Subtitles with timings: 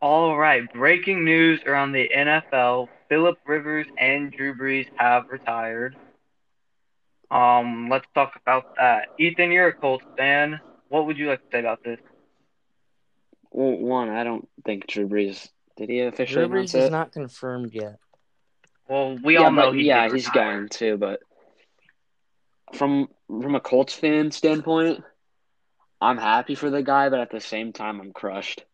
[0.00, 5.96] All right, breaking news around the NFL: Philip Rivers and Drew Brees have retired.
[7.30, 9.08] Um, let's talk about that.
[9.18, 10.60] Ethan, you're a Colts fan.
[10.88, 11.98] What would you like to say about this?
[13.50, 16.90] Well, one, I don't think Drew Brees did he officially Drew Brees is it?
[16.90, 17.98] not confirmed yet.
[18.88, 20.30] Well, we yeah, all know but he yeah, did he's retire.
[20.30, 20.96] going too.
[20.96, 21.20] But
[22.74, 25.04] from from a Colts fan standpoint,
[26.00, 28.64] I'm happy for the guy, but at the same time, I'm crushed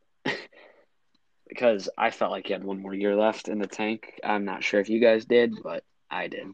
[1.48, 4.20] because I felt like he had one more year left in the tank.
[4.24, 6.48] I'm not sure if you guys did, but I did.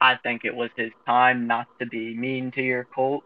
[0.00, 3.24] I think it was his time not to be mean to your Colt.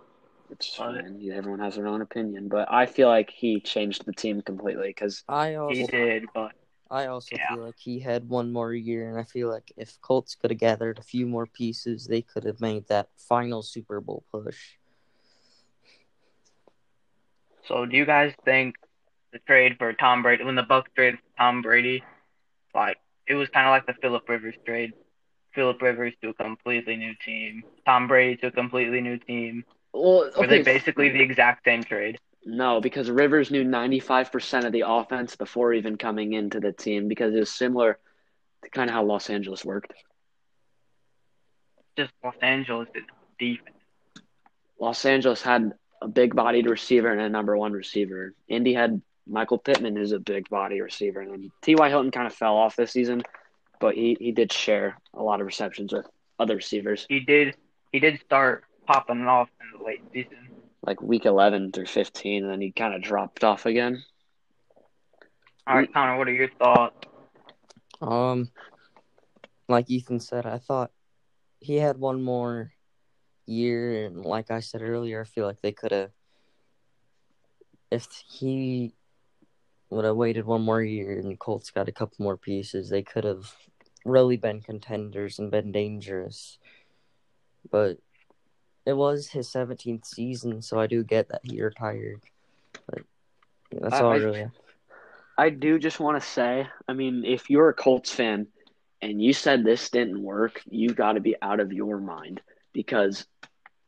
[0.50, 1.20] It's But- fine.
[1.20, 4.88] Yeah, Everyone has their own opinion, but I feel like he changed the team completely
[4.88, 6.52] because I He did, but
[6.90, 7.46] I also Yeah.
[7.54, 10.58] feel like he had one more year, and I feel like if Colts could have
[10.58, 14.76] gathered a few more pieces, they could have made that final Super Bowl push.
[17.66, 18.74] so do you guys think
[19.32, 22.02] the trade for Tom Brady when the Bucks traded for Tom Brady,
[22.74, 24.92] like it was kind of like the Philip Rivers trade.
[25.54, 27.64] Philip Rivers to a completely new team.
[27.84, 29.64] Tom Brady to a completely new team.
[29.92, 32.18] well, Were they basically the exact same trade?
[32.44, 37.34] No, because Rivers knew 95% of the offense before even coming into the team because
[37.34, 37.98] it was similar
[38.64, 39.92] to kind of how Los Angeles worked.
[41.98, 42.88] Just Los Angeles
[43.38, 43.76] defense.
[44.78, 48.34] Los Angeles had a big bodied receiver and a number one receiver.
[48.48, 51.20] Indy had Michael Pittman, is a big body receiver.
[51.20, 51.88] And T.Y.
[51.88, 53.22] Hilton kind of fell off this season,
[53.80, 56.06] but he, he did share a lot of receptions with
[56.40, 57.54] other receivers, He did
[57.92, 60.48] he did start popping off in the late season.
[60.82, 64.02] like week 11 through 15, and then he kind of dropped off again.
[65.66, 66.96] All right, Connor, what are your thoughts?
[68.00, 68.50] Um,
[69.68, 70.90] like Ethan said, I thought
[71.60, 72.72] he had one more
[73.44, 76.10] year, and like I said earlier, I feel like they could have.
[77.90, 78.94] If he
[79.90, 83.24] would have waited one more year and Colts got a couple more pieces, they could
[83.24, 83.54] have
[84.04, 86.58] really been contenders and been dangerous.
[87.70, 87.98] But
[88.86, 92.20] it was his 17th season, so I do get that he retired.
[92.86, 93.02] But
[93.72, 94.50] that's I- all I- really.
[95.38, 98.46] I do just want to say, I mean, if you're a Colts fan
[99.00, 102.42] and you said this didn't work, you got to be out of your mind
[102.74, 103.26] because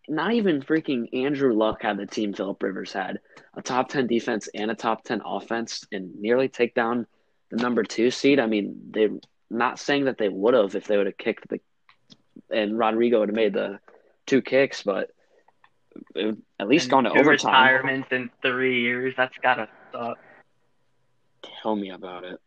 [0.09, 3.21] not even freaking Andrew Luck had the team Philip Rivers had
[3.55, 7.07] a top 10 defense and a top 10 offense and nearly take down
[7.51, 8.41] the number two seed.
[8.41, 9.11] I mean, they're
[9.51, 11.61] not saying that they would have if they would have kicked the
[12.51, 13.79] and Rodrigo would have made the
[14.27, 15.11] two kicks, but
[16.17, 17.53] at least And gone to two overtime.
[17.53, 19.15] retirements in three years.
[19.17, 20.19] That's gotta suck.
[21.63, 22.41] Tell me about it.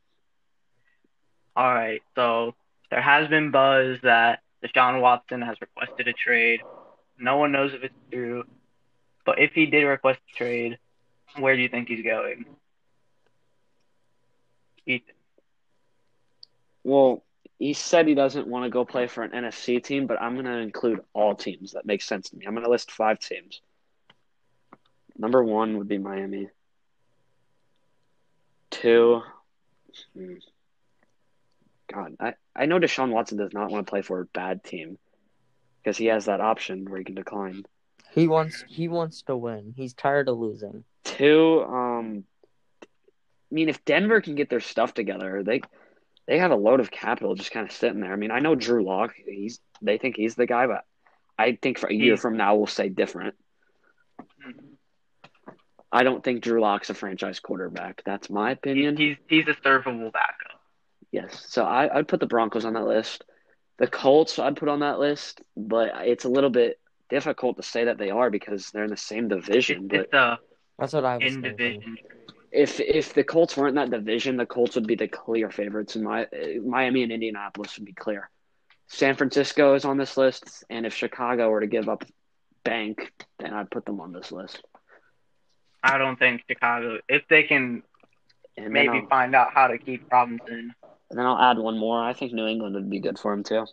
[1.56, 2.56] All right, so
[2.92, 6.62] there has been buzz that Deshaun Watson has requested a trade.
[7.18, 8.44] No one knows if it's true,
[9.26, 10.78] but if he did request a trade,
[11.38, 12.46] where do you think he's going?
[14.86, 15.16] Ethan.
[16.84, 17.24] Well,
[17.58, 20.46] he said he doesn't want to go play for an NFC team, but I'm going
[20.46, 21.72] to include all teams.
[21.72, 22.46] That makes sense to me.
[22.46, 23.62] I'm going to list five teams.
[25.18, 26.50] Number one would be Miami.
[28.70, 29.22] Two,
[30.14, 30.36] hmm.
[31.92, 34.98] God, I, I know Deshaun Watson does not want to play for a bad team
[35.86, 37.64] because he has that option where he can decline.
[38.12, 39.74] He wants he wants to win.
[39.76, 40.84] He's tired of losing.
[41.04, 42.24] Two, um,
[42.82, 42.88] I
[43.52, 45.62] mean, if Denver can get their stuff together, they
[46.28, 48.12] they have a load of capital just kind of sitting there.
[48.12, 50.86] I mean, I know Drew Lock, he's they think he's the guy, but
[51.38, 53.36] I think for a year from now we'll say different.
[55.92, 58.02] I don't think Drew Lock's a franchise quarterback.
[58.06, 58.98] That's my opinion.
[58.98, 60.62] He's he's a servable backup.
[61.12, 63.24] Yes, so I, I'd put the Broncos on that list.
[63.78, 67.86] The Colts I'd put on that list, but it's a little bit difficult to say
[67.86, 69.88] that they are because they're in the same division.
[69.92, 70.40] It's, But it's a
[70.80, 71.58] That's what I was in thinking.
[71.58, 71.98] division.
[72.52, 75.96] if if the Colts weren't in that division, the Colts would be the clear favorites.
[75.96, 76.28] and my
[76.66, 78.30] Miami and Indianapolis would be clear.
[78.88, 82.04] San Francisco is on this list, and if Chicago were to give up
[82.64, 84.64] Bank, then I'd put them on this list.
[85.84, 87.84] I don't think Chicago, if they can
[88.58, 90.74] And maybe find out how to keep Robinson.
[91.10, 92.02] And then I'll add one more.
[92.02, 93.66] I think New England would be good for him too.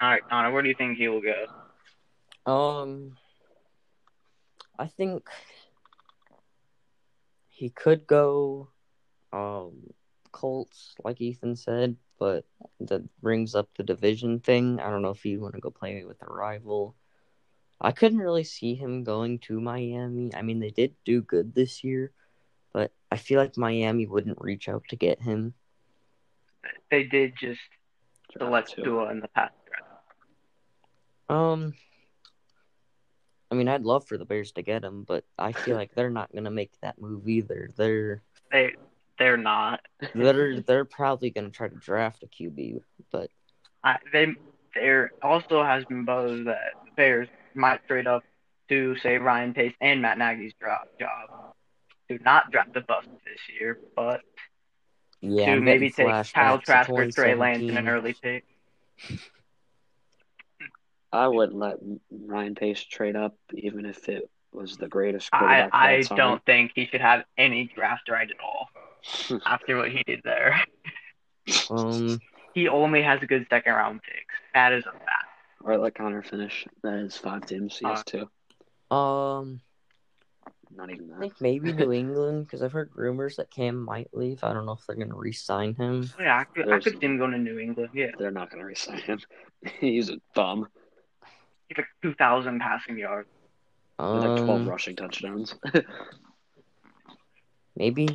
[0.00, 2.50] All right, Connor, where do you think he will go?
[2.50, 3.16] Um,
[4.78, 5.26] I think
[7.48, 8.68] he could go,
[9.32, 9.94] um,
[10.32, 12.44] Colts, like Ethan said, but
[12.80, 14.78] that brings up the division thing.
[14.80, 16.94] I don't know if you want to go play with a rival.
[17.80, 20.30] I couldn't really see him going to Miami.
[20.34, 22.12] I mean, they did do good this year,
[22.72, 25.54] but I feel like Miami wouldn't reach out to get him.
[26.90, 27.60] They did just
[28.36, 28.84] select Two.
[28.84, 29.82] Tua in the past draft.
[31.28, 31.74] Um,
[33.50, 36.10] I mean, I'd love for the Bears to get him, but I feel like they're
[36.10, 37.70] not gonna make that move either.
[37.76, 38.22] They're
[38.52, 38.74] They
[39.18, 39.80] they're not.
[40.14, 43.30] They're they're probably gonna try to draft a QB, but
[43.82, 44.34] I, they
[44.74, 48.24] there also has been buzz that the Bears might trade up
[48.68, 51.54] to say Ryan Pace and Matt Nagy's job job
[52.08, 54.20] to not draft the bust this year, but
[55.20, 58.44] yeah, to maybe take Kyle flashbacks to Trask or Trey Lance in an early pick.
[61.12, 61.76] I wouldn't let
[62.10, 65.66] Ryan Pace trade up, even if it was the greatest I quarterback.
[65.66, 68.68] of all I don't think he should have any draft right at all
[69.46, 70.62] after what he did there.
[71.70, 72.20] Um,
[72.54, 74.34] He only has a good second round picks.
[74.54, 75.04] That is a fact.
[75.62, 76.66] All right, let Connor finish.
[76.82, 77.76] That is five teams.
[77.78, 78.02] He has Uh,
[78.90, 78.94] two.
[78.96, 79.60] um,
[80.74, 84.42] Not even I think maybe New England because I've heard rumors that Cam might leave.
[84.42, 86.10] I don't know if they're gonna re-sign him.
[86.18, 87.90] Yeah, I could, I There's- could see him going to New England.
[87.94, 89.20] Yeah, They're not going to re-sign him.
[89.80, 90.66] He's a bum.
[91.68, 93.28] he's like two thousand passing yards.
[93.98, 95.54] With like 12 Um, rushing touchdowns.
[97.76, 98.08] maybe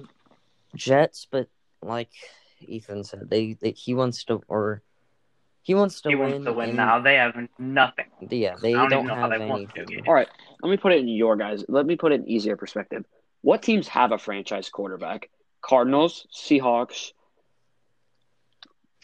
[0.75, 1.47] Jets, but
[1.81, 2.11] like
[2.59, 4.83] Ethan said, they, they he wants to or
[5.63, 6.31] he wants to he win.
[6.31, 6.99] wants to win and- now.
[6.99, 8.05] They have nothing.
[8.29, 10.27] Yeah, they I don't don't, even know how have they want to All right,
[10.61, 11.63] let me put it in your guys.
[11.67, 13.05] Let me put it in easier perspective.
[13.41, 15.29] What teams have a franchise quarterback?
[15.61, 17.11] Cardinals, Seahawks,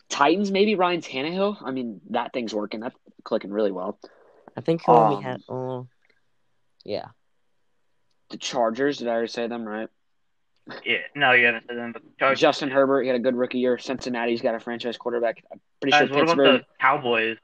[0.09, 1.57] Titans, maybe Ryan Tannehill.
[1.63, 2.79] I mean, that thing's working.
[2.79, 3.99] That's clicking really well.
[4.55, 5.41] I think he only Um, had.
[5.49, 5.87] Oh,
[6.83, 7.07] yeah.
[8.29, 9.89] The Chargers, did I already say them right?
[10.85, 11.91] Yeah, no, you haven't said them.
[11.93, 12.39] But Chargers.
[12.39, 13.77] Justin Herbert, he had a good rookie year.
[13.77, 15.43] Cincinnati's got a franchise quarterback.
[15.51, 17.37] I'm pretty Guys, sure what about the Cowboys?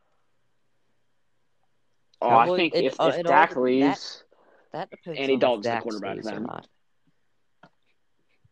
[2.22, 4.24] oh, I think it- if, uh, if it Dak all- leaves,
[4.72, 5.20] That depends.
[5.20, 6.44] Andy on Dalton's the Dak quarterback or then.
[6.44, 6.68] not.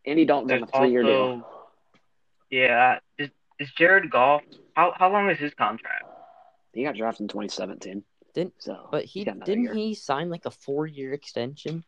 [0.06, 1.14] Andy Dalton's on There's a three-year deal.
[1.14, 1.48] also,
[2.50, 3.30] yeah, is
[3.60, 4.42] is Jared Goff?
[4.76, 6.06] How how long is his contract?
[6.74, 8.04] He got drafted in 2017.
[8.34, 9.74] Didn't- so But he's he didn't year.
[9.74, 11.84] he sign like a four-year extension?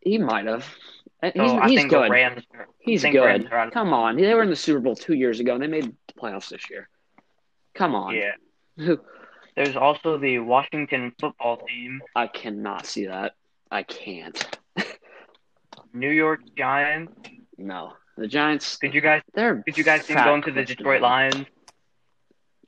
[0.00, 0.64] He might have.
[1.24, 2.04] So He's, oh, I he's think good.
[2.06, 2.42] the Rams.
[2.54, 3.52] are- He's think good.
[3.52, 5.84] on- Come on, they were in the Super Bowl two years ago, and they made
[5.84, 6.88] the playoffs this year.
[7.74, 8.14] Come on.
[8.14, 8.94] Yeah.
[9.56, 13.32] There's also the Washington football team, I cannot see that.
[13.70, 14.58] I can't.
[15.94, 17.12] New York Giants.
[17.56, 18.78] No, the Giants.
[18.78, 19.62] Did you guys They're.
[19.62, 20.64] could you guys see fat going to the.
[20.64, 21.46] Detroit Lions?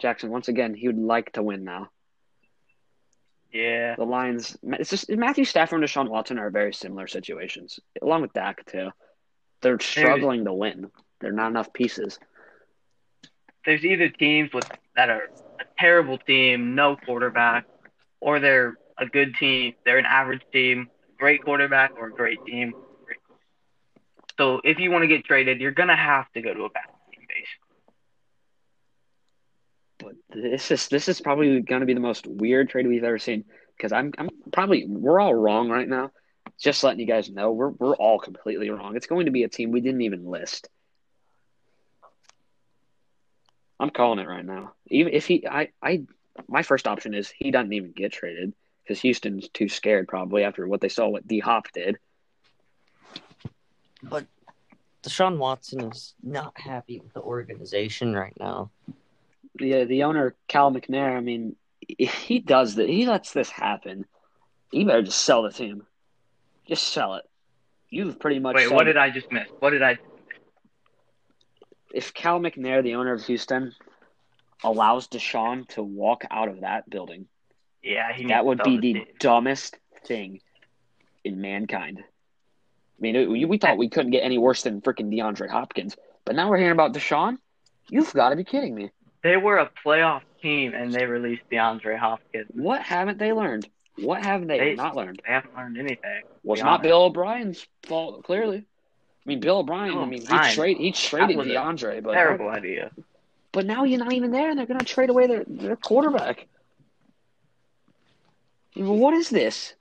[0.01, 0.75] Jackson once again.
[0.75, 1.89] He would like to win now.
[3.53, 3.97] Yeah.
[3.97, 4.57] The Lions.
[4.63, 8.91] It's just Matthew Stafford and Deshaun Watson are very similar situations, along with Dak too.
[9.63, 10.91] They're struggling to win.
[11.21, 12.19] There are not enough pieces.
[13.65, 15.31] There's either teams with that are
[15.61, 17.65] a terrible team, no quarterback,
[18.21, 19.75] or they're a good team.
[19.85, 22.75] They're an average team, great quarterback, or a great team.
[24.39, 26.87] So if you want to get traded, you're gonna have to go to a bad
[27.11, 27.69] team, basically.
[29.98, 29.98] But
[30.31, 33.45] this is this is probably going to be the most weird trade we've ever seen
[33.77, 36.11] because I'm I'm probably we're all wrong right now.
[36.59, 38.97] Just letting you guys know, we're we're all completely wrong.
[38.97, 40.69] It's going to be a team we didn't even list.
[43.81, 44.73] I'm calling it right now.
[44.89, 46.03] Even if he, I, I,
[46.49, 48.53] my first option is he doesn't even get traded
[48.83, 51.99] because Houston's too scared probably after what they saw what D Hop did.
[54.03, 54.27] But
[55.03, 58.71] Deshaun Watson is not happy with the organization right now.
[59.59, 61.17] The the owner Cal McNair.
[61.17, 64.05] I mean, if he does that, he lets this happen.
[64.73, 65.87] You better just sell the team.
[66.67, 67.25] Just sell it.
[67.91, 68.57] You've pretty much.
[68.57, 69.49] Wait, what did I just miss?
[69.61, 69.99] What did I?
[71.95, 73.73] If Cal McNair, the owner of Houston,
[74.63, 77.27] allows Deshaun to walk out of that building,
[77.83, 80.41] Yeah, he that would be the dumbest thing
[81.25, 82.01] in mankind.
[82.01, 86.35] I mean, we, we thought we couldn't get any worse than freaking DeAndre Hopkins, but
[86.35, 87.39] now we're hearing about Deshaun.
[87.89, 88.91] You've got to be kidding me.
[89.23, 92.47] They were a playoff team and they released DeAndre Hopkins.
[92.55, 93.69] What haven't they learned?
[93.97, 95.21] What have they, They- not learned?
[95.27, 96.23] They haven't learned anything.
[96.45, 96.83] was be not.
[96.83, 98.59] Bill O'Brien's fault, clearly.
[98.59, 100.55] I mean, Bill O'Brien, Bill I mean, he, O'Brien.
[100.55, 102.91] trade, he traded was DeAndre, but Terrible idea.
[103.53, 106.47] but now you're not even there, and they're going to trade away their, their quarterback.
[108.77, 109.75] What is this?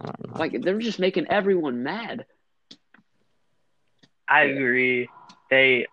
[0.00, 0.38] I don't know.
[0.38, 2.26] Like, they're just making everyone mad.
[4.28, 4.54] I Yeah.
[4.54, 5.08] agree.
[5.50, 5.86] They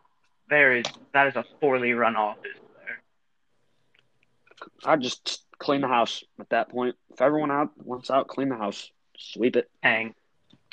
[0.50, 3.02] there is that is a poorly run office there.
[4.86, 6.96] I'd just clean the house at that point.
[7.12, 8.92] If everyone out wants out, clean the house.
[9.18, 9.70] Sweep it.
[9.82, 10.14] Hang.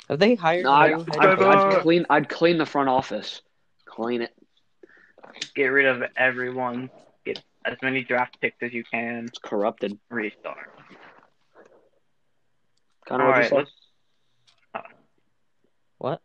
[0.09, 1.75] Have they hired No, a I'd, I'd, coach?
[1.75, 2.05] I'd clean.
[2.09, 3.41] I'd clean the front office.
[3.85, 4.33] Clean it.
[5.55, 6.89] Get rid of everyone.
[7.25, 9.25] Get as many draft picks as you can.
[9.27, 9.97] It's corrupted.
[10.09, 10.71] Restart.
[13.07, 14.81] Connor, All what'd let's say?
[15.97, 16.21] What?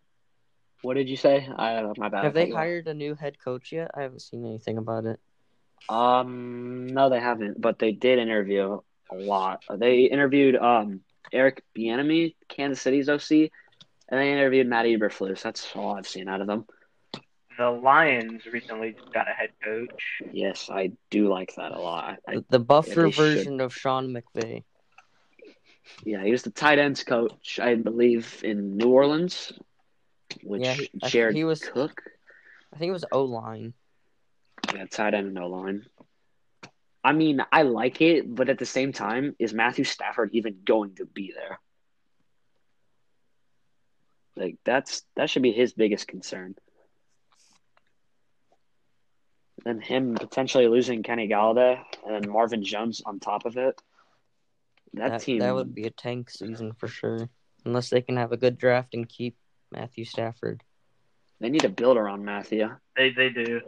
[0.87, 1.49] What did you say?
[1.59, 2.23] I, my bad.
[2.23, 2.61] Have they cut you off.
[2.61, 3.90] hired a new head coach yet?
[3.93, 5.19] I haven't seen anything about it.
[5.88, 8.78] Um, no, they haven't, but they did interview
[9.11, 9.64] a lot.
[9.69, 11.00] They interviewed um
[11.33, 13.50] Eric Bieniemy, Kansas City's OC,
[14.09, 15.43] And they interviewed Matt Eberflus.
[15.43, 16.66] That's all I've seen out of them.
[17.59, 20.23] The Lions recently got a head coach.
[20.33, 22.21] Yes, I do like that a lot.
[22.28, 23.25] I, The, the buffer they should.
[23.25, 24.62] version of Sean McVay.
[26.05, 29.52] yeah, he was the tight ends coach, I believe, in New Orleans,
[30.42, 32.02] which Yeah, he- I- Jared he was- Cook.
[32.73, 33.75] I think it was O line.
[34.75, 35.87] Yeah, tight end and no line.
[37.04, 40.97] I mean, I like it, but at the same time, is Matthew Stafford even going
[40.97, 41.61] to be there?
[44.35, 46.56] Like that's that should be his biggest concern.
[49.64, 53.80] Then him potentially losing Kenny Golladay and then Marvin Jones on top of it.
[54.95, 57.28] That, That, team that would be a tank season for sure.
[57.64, 59.37] Unless they can have a good draft and keep
[59.73, 60.63] Matthew Stafford.
[61.41, 62.69] they need to build around Matthew.
[62.97, 63.61] They they do.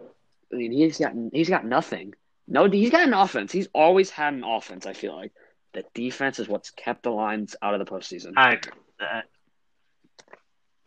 [0.52, 2.14] I mean, he's got he's got nothing.
[2.46, 3.52] No, he's got an offense.
[3.52, 4.86] He's always had an offense.
[4.86, 5.32] I feel like
[5.74, 8.32] the defense is what's kept the Lions out of the postseason.
[8.36, 9.24] I I agree with that.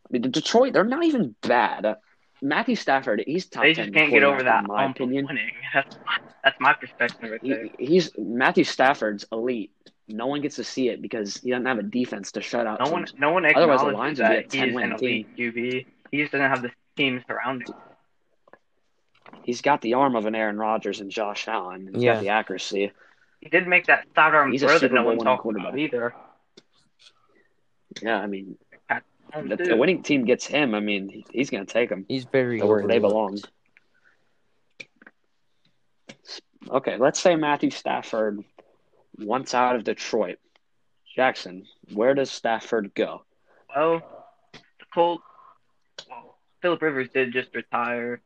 [0.10, 1.86] mean, Detroit, they're not even bad.
[1.86, 1.96] Uh,
[2.41, 5.27] Matthew Stafford, he's top They 10 just can't get over that in my opinion.
[5.27, 5.51] winning.
[5.74, 7.68] That's my, that's my perspective right there.
[7.77, 9.72] He, he's Matthew Stafford's elite.
[10.08, 12.79] No one gets to see it because he doesn't have a defense to shut out.
[12.84, 15.27] No one, no one Otherwise, the acknowledges Lions would be a that he's an elite
[15.38, 15.86] QB.
[16.12, 17.67] He just doesn't have the team surrounding.
[17.67, 17.75] him.
[19.43, 21.89] He's got the arm of an Aaron Rodgers and Josh Allen.
[21.93, 22.15] He's Yeah.
[22.15, 22.91] got the accuracy.
[23.39, 25.63] He did make that sidearm He's throw that Super no one one's winning talking about
[25.74, 25.79] quarterback.
[25.79, 26.13] either.
[28.01, 28.58] Yeah, I mean,
[29.48, 30.75] the, the winning team gets him.
[30.75, 32.05] I mean, he- he's going to take him.
[32.08, 33.39] He's very to where they belong.
[36.70, 38.43] Okay, let's say Matthew Stafford
[39.18, 40.39] once out of Detroit.
[41.15, 43.24] Jackson, where does Stafford go?
[43.75, 44.01] Well,
[44.53, 44.60] the
[44.94, 45.24] Colts.
[46.10, 48.22] Well, Philip Rivers did just retire.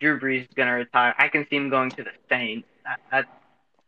[0.00, 1.14] Drew Brees is gonna retire.
[1.18, 2.66] I can see him going to the Saints.
[2.84, 3.28] That, that's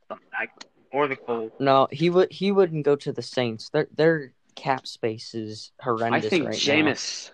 [0.08, 0.48] something I,
[0.92, 1.54] or the Colts.
[1.58, 3.70] No, he would he wouldn't go to the Saints.
[3.70, 6.26] Their their cap space is horrendous.
[6.26, 7.30] I horrendous think right Jameis.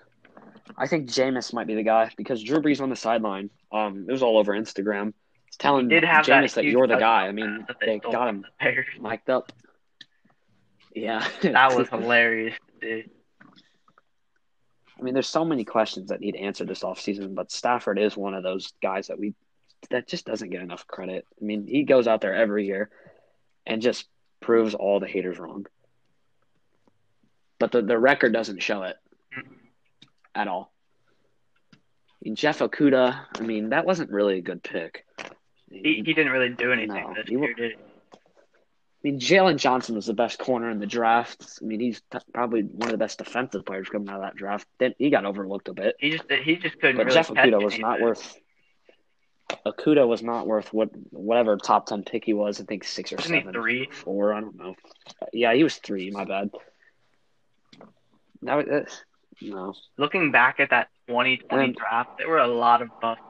[0.77, 3.51] I think Jameis might be the guy because Drew Brees on the sideline.
[3.73, 5.13] Um, it was all over Instagram.
[5.49, 7.26] It's telling did have Jameis that, huge you're the guy.
[7.26, 9.52] I mean, that they got him the mic'd up.
[10.95, 13.05] Yeah, That was hilarious see.
[14.99, 18.35] I mean, there's so many questions that need answered this offseason, but Stafford is one
[18.35, 19.35] of those guys that we
[19.90, 21.25] that just doesn't get enough credit.
[21.40, 22.90] I mean, he goes out there every year
[23.64, 24.07] and just
[24.40, 25.67] proves all the haters wrong.
[27.61, 28.97] But the, the record doesn't show it
[30.35, 30.73] at all.
[31.73, 31.76] I
[32.23, 35.05] mean, Jeff Okudah, I mean, that wasn't really a good pick.
[35.71, 37.77] He, he didn't really do anything No, this he year, did he?
[37.77, 38.19] I
[39.05, 41.61] mean, Jaylon Johnson was the best corner in the draft.
[41.63, 44.35] I mean, he's t- probably one of the best defensive players coming out of that
[44.37, 44.67] draft.
[44.79, 45.95] Then he got overlooked a bit.
[46.01, 48.37] He just he just couldn't But really Jeff Okudah was not worth.
[49.65, 52.61] Okudah was not worth what whatever top ten pick he was.
[52.61, 53.89] I think six or Wasn't seven, three?
[53.93, 54.35] four.
[54.35, 54.75] I don't know.
[55.33, 56.11] Yeah, he was three.
[56.11, 56.51] My bad.
[58.43, 58.85] That was, uh,
[59.43, 59.75] no.
[59.97, 63.23] Looking back at that 2020 And- draft, there were a lot of busts.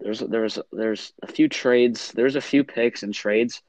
[0.00, 2.12] There's there's there's a few trades.
[2.12, 3.62] There's a few picks and trades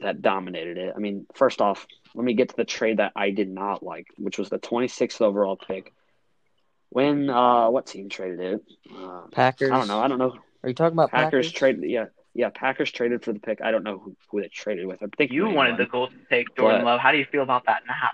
[0.00, 0.92] that dominated it.
[0.94, 4.06] I mean, first off, let me get to the trade that I did not like,
[4.18, 5.92] which was the 26th overall pick.
[6.90, 8.62] When uh, what team traded it?
[8.94, 9.70] Uh, Packers.
[9.70, 10.00] I don't know.
[10.00, 10.36] I don't know.
[10.62, 11.52] Are you talking about Packers, Packers?
[11.52, 11.90] traded.
[11.90, 12.50] Yeah, yeah.
[12.50, 13.60] Packers traded for the pick.
[13.60, 15.02] I don't know who, who they traded with.
[15.02, 15.90] I think You New wanted the England.
[15.92, 17.00] Colts to take Jordan But- Love.
[17.00, 18.10] How do you feel about that now?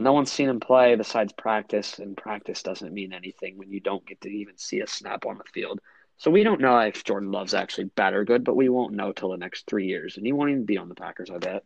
[0.00, 4.04] No one's seen him play besides practice, and practice doesn't mean anything when you don't
[4.06, 5.78] get to even see a snap on the field.
[6.16, 9.12] So we don't know if Jordan Love's actually bad or good, but we won't know
[9.12, 11.28] till the next three years, and he won't even be on the Packers.
[11.30, 11.64] I bet.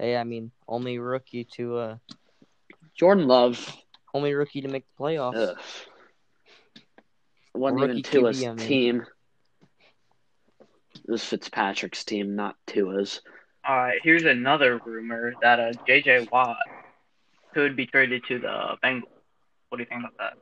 [0.00, 1.96] Hey, I mean, only rookie to uh,
[2.96, 3.76] Jordan Love.
[4.12, 5.36] only rookie to make the playoffs.
[5.36, 5.56] Ugh.
[6.74, 6.82] It
[7.54, 8.66] wasn't Rookie even Tua's QB, I mean.
[8.66, 9.06] team.
[10.60, 13.20] It was Fitzpatrick's team, not Tua's.
[13.66, 16.28] All right, here's another rumor that uh, J.J.
[16.32, 16.56] Watt
[17.56, 19.08] could be traded to the Bengals.
[19.70, 20.34] What do you think about that?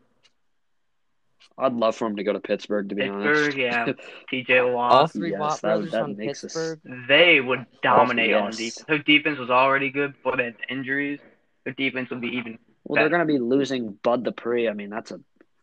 [1.56, 3.44] I'd love for him to go to Pittsburgh, to be honest.
[3.44, 3.92] Pittsburgh, yeah.
[4.28, 4.58] T.J.
[4.58, 5.12] All Watt.
[5.12, 7.06] three yes, Watt that- brothers that on makes us- Pittsburgh.
[7.06, 8.56] They would dominate on yes.
[8.56, 8.84] defense.
[8.88, 11.20] Their defense was already good, but then injuries,
[11.62, 12.58] their defense would be even.
[12.82, 14.68] Well, they're going to be losing Bud Dupree.
[14.68, 15.20] I mean, that's a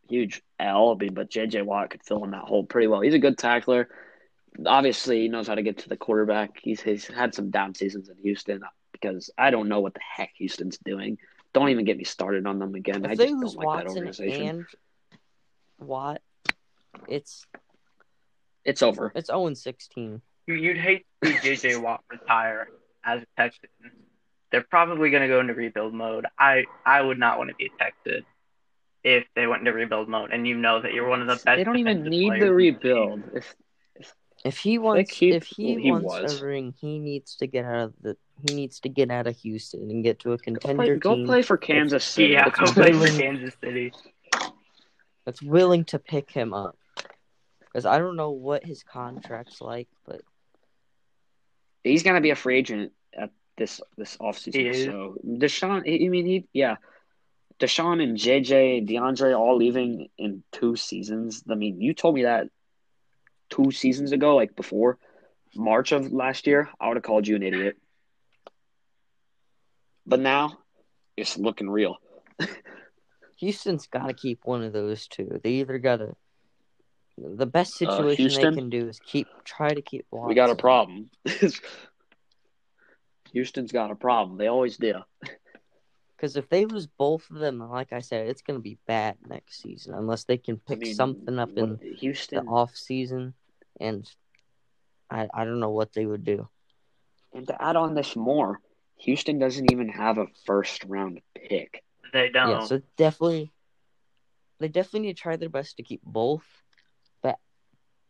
[0.08, 0.92] huge L.
[0.92, 1.64] I mean, but J.J.
[1.64, 3.02] Watt could fill in that hole pretty well.
[3.02, 3.90] He's a good tackler.
[4.66, 6.58] Obviously, he knows how to get to the quarterback.
[6.62, 8.62] He's he's had some down seasons in Houston
[8.94, 11.18] because I don't know what the heck Houston's doing.
[11.54, 13.06] Don't even get me started on them again.
[13.06, 14.48] I just don't lose like that organization.
[14.48, 14.66] and
[15.80, 16.22] Watt,
[17.08, 17.46] it's
[18.64, 19.12] It's over.
[19.16, 20.22] it's 0 16.
[20.48, 21.76] You- You'd hate to see J.J.
[21.82, 22.68] Watt retire
[23.04, 23.70] as a Texan.
[24.52, 26.26] They're probably going to go into rebuild mode.
[26.38, 28.26] I, I would not want to be a Texan
[29.04, 31.46] if they went into rebuild mode, and you know that you're one of the best.
[31.46, 33.24] They don't even need players the rebuild.
[33.34, 33.56] If,
[34.44, 36.42] if If he wants, he- if he, he wants was.
[36.42, 38.18] a ring, he needs to get out of the.
[38.48, 41.26] He needs to get out of Houston and get to a Go contender play, go
[41.26, 42.34] play for Kansas City.
[42.34, 43.94] Yeah, That's go play for willing- Kansas City.
[45.26, 46.76] that's willing to pick him up.
[47.60, 50.22] Because I don't know what his contract's like, but
[51.84, 54.70] He's gonna be a free agent at this this He offseason.
[54.72, 54.86] is?
[54.86, 56.78] So Deshaun, I mean, he yeah,
[57.60, 61.44] Deshaun and JJ, DeAndre all leaving in two seasons.
[61.50, 62.48] I mean, you told me that
[63.52, 64.98] two seasons ago, like before
[65.56, 66.70] March of last year.
[66.80, 67.78] I would have called you an idiot.
[70.08, 70.58] But now
[71.16, 71.98] it's looking real.
[73.38, 75.40] Houston's got to keep one of those two.
[75.44, 76.16] They either got to.
[77.18, 80.06] The best Uh, situation they can do is keep try to keep.
[80.10, 80.30] Watson.
[80.30, 81.10] We got a problem.
[83.34, 84.38] Houston's got a problem.
[84.38, 84.96] They always do.
[86.16, 89.18] Because if they lose both of them, like I said, it's going to be bad
[89.28, 92.48] next season unless they can I pick mean, something up in what- the Houston.
[92.48, 93.34] off season,
[93.82, 94.10] and
[95.10, 96.48] I I don't know what they would do.
[97.34, 98.60] And to add on this more,
[99.00, 101.84] Houston doesn't even have a first round pick.
[102.14, 102.50] They don't.
[102.50, 103.52] Yeah, so definitely,
[104.60, 106.46] they definitely need to try their best to keep both.
[107.22, 107.40] But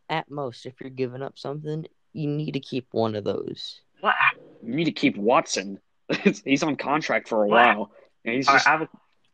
[0.08, 3.80] at most, if you're giving up something, you need to keep one of those.
[4.00, 4.14] what?
[4.62, 5.80] You need to keep Watson.
[6.44, 7.76] he's on contract for a What?
[7.76, 7.90] while.
[8.24, 8.88] And he's All right, just I have a,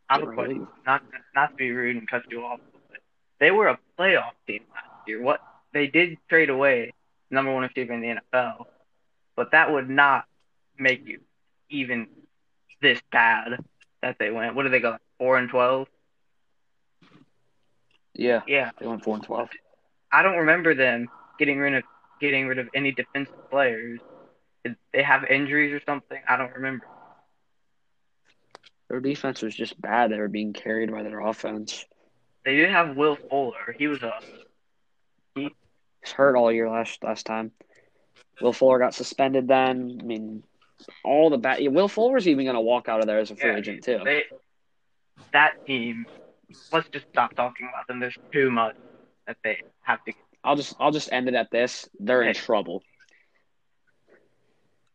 [0.09, 0.67] I have a question.
[0.85, 1.01] Not
[1.35, 2.99] not to be rude and cut you off, but
[3.39, 5.21] they were a playoff team last year.
[5.21, 5.41] What
[5.73, 6.93] they did trade away
[7.29, 8.65] number one receiver in the NFL,
[9.35, 10.25] but that would not
[10.77, 11.19] make you
[11.69, 12.07] even
[12.81, 13.59] this bad
[14.01, 14.55] that they went.
[14.55, 14.91] What did they go?
[14.91, 15.87] Like four and twelve?
[18.13, 19.49] Yeah, Yeah, they went four and twelve.
[20.11, 21.07] I don't remember them
[21.37, 21.83] getting rid of
[22.19, 23.99] getting rid of any defensive players.
[24.63, 26.19] Did they have injuries or something?
[26.27, 26.85] I don't remember.
[28.89, 30.11] Their defense was just bad.
[30.11, 31.85] They were being carried by their offense.
[32.43, 33.75] They did have Will Fuller.
[33.77, 34.13] He was a
[35.35, 37.51] He's hurt all year last last time.
[38.41, 39.97] Will Fuller got suspended then.
[39.99, 40.43] I mean,
[41.03, 41.59] all the bad.
[41.71, 43.99] Will Fuller's even going to walk out of there as a free Yeah, agent too.
[44.03, 44.23] They,
[45.33, 46.05] that team,
[46.71, 47.99] let's just stop talking about them.
[47.99, 48.75] There's too much
[49.27, 50.13] that they have to.
[50.43, 51.89] I'll just I'll just end it at this.
[51.99, 52.81] They're in trouble.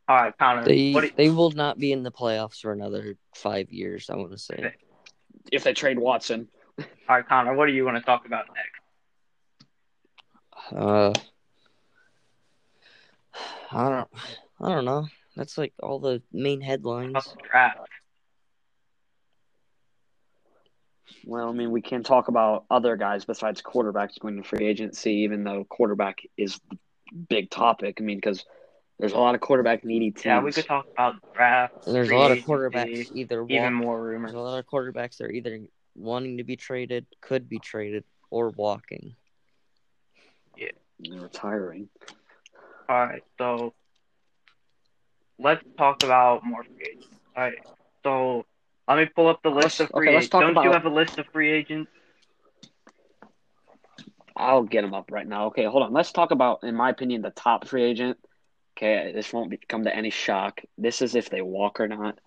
[0.09, 0.65] All right, Connor.
[0.65, 4.11] They what you, they will not be in the playoffs for another five years.
[4.11, 4.75] I want to say.
[5.53, 7.55] If they trade Watson, all right, Connor.
[7.55, 8.74] What do you want to talk about next?
[10.71, 11.13] Uh,
[13.73, 14.09] I don't.
[14.61, 15.07] I don't know.
[15.37, 17.35] That's like all the main headlines.
[17.51, 17.89] Draft.
[21.27, 25.13] well, I mean, we can talk about other guys besides quarterbacks going to free agency,
[25.25, 26.79] even though quarterback is the
[27.29, 27.99] big topic.
[28.01, 28.45] I mean, because
[28.99, 30.25] there's a lot of quarterback needy teams.
[30.25, 31.87] Yeah, we could talk about the draft.
[31.87, 34.33] And there's a lot of agency, quarterbacks either walk, Even more rumors.
[34.33, 35.61] There's a lot of quarterbacks that are either
[35.95, 39.15] wanting to be traded, could be traded, or walking.
[40.57, 41.89] They're retiring.
[42.89, 43.75] All right, so
[45.39, 47.09] let's talk about more free agents.
[47.37, 47.55] All right,
[48.03, 48.47] so
[48.87, 50.31] let me pull up the list Let's- of free okay, agents.
[50.31, 51.91] Don't you have a list of free agents?
[54.37, 55.47] I'll get them up right now.
[55.47, 55.93] Okay, hold on.
[55.93, 58.19] Let's talk about, in my opinion, the top free agent.
[58.77, 60.61] Okay, this won't be, come to any shock.
[60.77, 62.19] This is if they walk or not.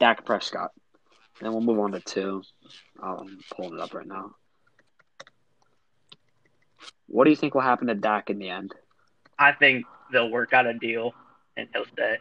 [0.00, 0.72] Dak Prescott.
[1.40, 2.42] Then we'll move on to two.
[3.00, 4.34] I'm pulling it up right now.
[7.06, 8.74] What do you think will happen to Dak in the end?
[9.38, 11.14] I think they'll work out a deal
[11.56, 12.18] and he'll stay.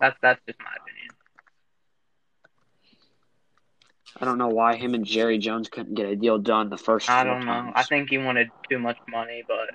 [0.00, 1.08] That's that's just my opinion.
[4.20, 7.08] I don't know why him and Jerry Jones couldn't get a deal done the first.
[7.08, 7.52] I four don't know.
[7.52, 7.72] times.
[7.76, 9.68] I think he wanted too much money, but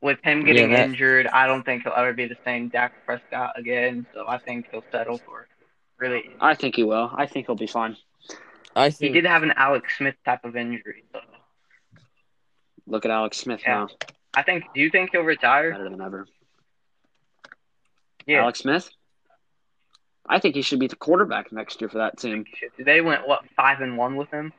[0.00, 3.52] with him getting that- injured, I don't think he'll ever be the same Dak Prescott
[3.56, 4.06] again.
[4.14, 5.46] So I think he'll settle for
[5.98, 6.30] really.
[6.40, 7.10] I think he will.
[7.14, 7.96] I think he'll be fine.
[8.74, 9.14] I think...
[9.14, 11.20] He did have an Alex Smith type of injury, so
[12.86, 13.74] Look at Alex Smith Yeah.
[13.80, 13.88] now,
[14.34, 14.64] I think.
[14.74, 15.72] Do you think he'll retire?
[15.72, 16.26] better than ever.
[18.26, 18.42] Yeah.
[18.42, 18.88] Alex Smith.
[20.28, 22.44] I think he should be the quarterback next year for that team.
[22.78, 24.52] They went what five and one with him.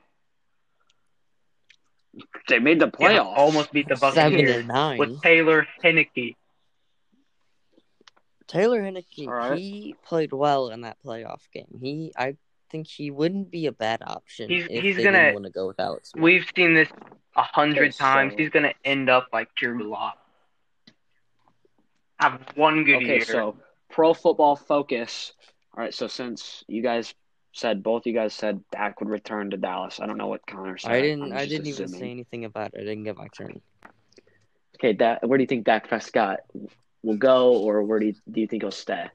[2.47, 3.37] They made the Yeah, playoffs.
[3.37, 4.97] almost beat the seven Buccaneers and nine.
[4.97, 6.35] with Taylor Heinicke.
[8.47, 9.57] Taylor Heinicke, All right.
[9.59, 11.67] he played well in that playoff game.
[11.81, 12.37] He, I
[12.69, 15.67] think he wouldn't be a bad option He's- if he's they gonna- want to go
[15.67, 16.09] with Alex.
[16.09, 16.23] Smith.
[16.23, 16.89] We've seen this
[17.35, 18.33] a hundred Okay, so- times.
[18.37, 20.17] He's gonna end up like Drew Lock.
[22.19, 23.21] Have one good Okay, year.
[23.21, 23.57] so
[23.89, 25.33] pro football focus.
[25.75, 27.13] All right, so since you guys
[27.53, 30.77] said both you guys said Dak would return to Dallas, I don't know what Connor
[30.77, 30.91] said.
[30.91, 31.31] I didn't.
[31.31, 32.77] I'm I just didn't even say anything about it.
[32.81, 33.61] I didn't get my turn.
[34.75, 36.39] Okay, Dak, where do you think Dak Prescott
[37.03, 39.07] will go, or where do you, do you think he'll stay?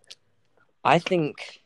[0.84, 1.61] I think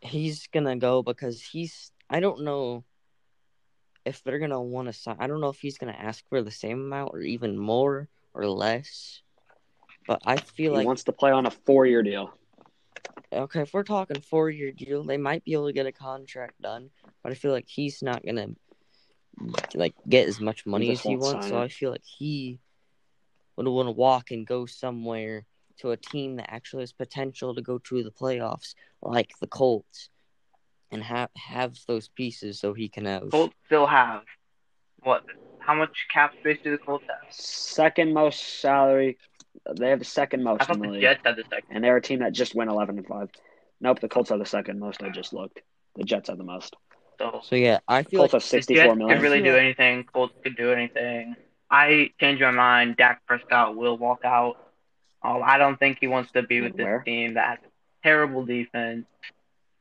[0.00, 1.92] he's gonna go because he's.
[2.08, 2.84] I don't know
[4.04, 5.16] if they're gonna want to sign.
[5.18, 8.46] I don't know if he's gonna ask for the same amount or even more, or
[8.46, 9.22] less.
[10.06, 12.32] But I feel He like he wants to play on a four-year deal.
[13.32, 16.60] okay, if we're talking four year deal, they might be able to get a contract
[16.60, 16.90] done.
[17.22, 18.48] But I feel like he's not gonna
[19.74, 21.48] like get as much money just as he wants.
[21.48, 21.62] So it.
[21.62, 22.58] I feel like he
[23.56, 25.46] would want to walk and go somewhere
[25.80, 30.08] to a team that actually has potential to go to the playoffs, like the Colts,
[30.90, 33.30] and have have those pieces so he can have.
[33.30, 34.22] Colts still have
[35.02, 35.24] what?
[35.58, 37.32] How much cap space do the Colts have?
[37.32, 39.18] Second most salary.
[39.78, 40.62] They have the second most.
[40.62, 41.68] I most thought in the the Jets had the second.
[41.70, 43.30] and they're a team that just went eleven and five.
[43.80, 45.02] Nope, the Colts are the second most.
[45.02, 45.60] I just looked.
[45.96, 46.76] The Jets have the most.
[47.18, 49.16] So So yeah, I feel Colts like have the sixty-four Jets million.
[49.16, 50.04] could really do anything.
[50.04, 51.36] Colts could do anything.
[51.70, 52.96] I changed my mind.
[52.96, 54.56] Dak Prescott will walk out.
[55.22, 57.00] Um, I don't think he wants to be with this Where?
[57.00, 57.58] team that has
[58.02, 59.06] terrible defense.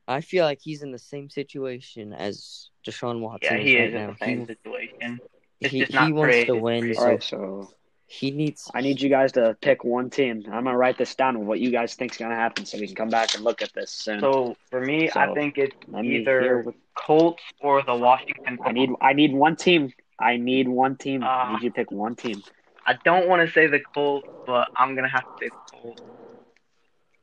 [0.08, 3.88] I feel like he's in the same situation as Deshaun Watson Yeah, is he right
[3.90, 4.00] is now.
[4.00, 5.20] in the same situation.
[5.60, 6.96] he It's he, just not he wants to win, great.
[6.98, 7.74] So right, so
[8.08, 8.70] he needs.
[8.74, 10.44] I need you guys to pick one team.
[10.52, 12.96] I'm gonna write this down with what you guys think's gonna happen, so we can
[12.96, 14.20] come back and look at this soon.
[14.20, 18.58] So for me, I think it's either hear what- Colts or the Washington.
[18.66, 18.90] I need.
[19.00, 19.94] I need one team.
[20.20, 21.24] I need one team.
[21.24, 21.52] I Ah.
[21.54, 22.42] need you to pick one team.
[22.90, 26.02] I don't want to say the Colts, but I'm gonna have to say the Colts.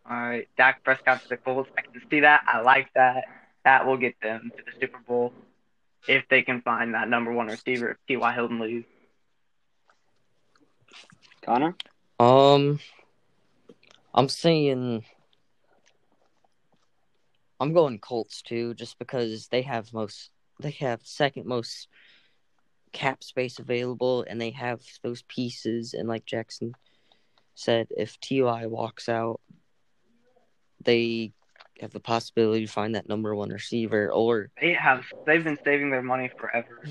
[0.08, 1.68] All right, Dak Prescott to the Colts.
[1.76, 2.44] I can see that.
[2.46, 3.24] I like that.
[3.64, 5.32] That will get them to the Super Bowl
[6.06, 8.32] if they can find that number one receiver if T.Y.
[8.32, 8.86] Hilton leaves.
[11.42, 11.74] Connor.
[12.20, 12.78] Um,
[14.14, 15.04] I'm saying
[17.58, 21.88] I'm going Colts too, just because they have most, they have second most
[22.92, 25.94] cap space available, and they have those pieces.
[25.94, 26.74] And like Jackson
[27.54, 29.40] said, if Ty walks out,
[30.82, 31.32] they
[31.80, 35.04] have the possibility to find that number one receiver, or They have.
[35.26, 36.82] They've been saving their money forever.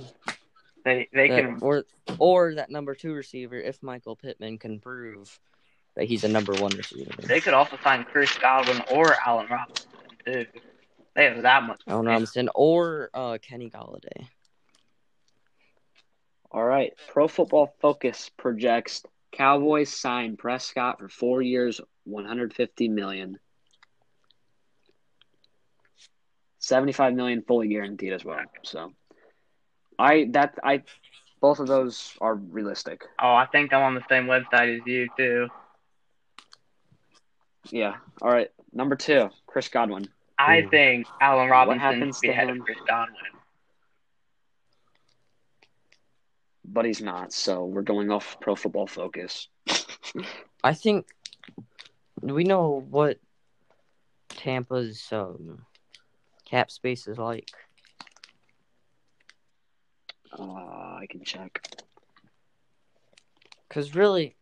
[0.83, 1.57] They they that, can.
[1.61, 1.85] or
[2.19, 5.39] or that number two receiver if Michael Pittman can prove
[5.95, 7.11] that he's a number one receiver.
[7.23, 9.89] They could also sign Chris Godwin or Allen Robinson
[10.25, 10.45] too.
[11.15, 11.81] They have that much.
[11.87, 14.27] Allen Robinson or uh, Kenny Golladay.
[16.55, 16.93] All right.
[17.09, 23.37] Pro Football Focus projects Cowboys sign Prescott for four years, 150 million.
[26.59, 28.39] 75 million fully guaranteed as well.
[28.63, 28.93] So,
[29.99, 30.83] I that I
[31.41, 33.03] both of those are realistic.
[33.21, 35.49] Oh, I think I'm on the same website as you too.
[37.69, 37.95] Yeah.
[38.21, 38.49] All right.
[38.71, 40.07] Number two, Chris Godwin.
[40.39, 40.69] I Ooh.
[40.69, 42.61] think Allen Robinson happens should be to ahead him?
[42.61, 43.34] of Chris Godwin.
[46.67, 47.33] But he's not.
[47.33, 49.47] So we're going off Pro Football Focus.
[50.63, 51.07] I think
[52.21, 53.19] we know what
[54.29, 55.65] Tampa's um,
[56.45, 57.49] cap space is like.
[60.37, 61.61] Uh, I can check.
[63.67, 64.35] Because really,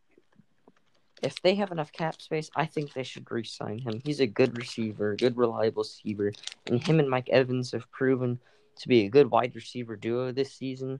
[1.21, 4.01] if they have enough cap space, I think they should re-sign him.
[4.03, 6.33] He's a good receiver, good reliable receiver,
[6.67, 8.39] and him and Mike Evans have proven
[8.77, 10.99] to be a good wide receiver duo this season.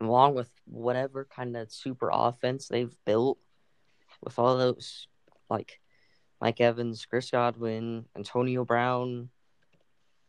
[0.00, 3.38] Along with whatever kind of super offense they've built,
[4.22, 5.08] with all those
[5.50, 5.80] like
[6.40, 9.28] Mike Evans, Chris Godwin, Antonio Brown,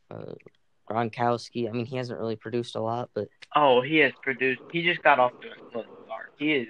[0.10, 0.34] uh,
[0.89, 1.69] Gronkowski.
[1.69, 4.62] I mean, he hasn't really produced a lot, but Oh, he has produced.
[4.71, 6.34] He just got off to a slow start.
[6.38, 6.67] He is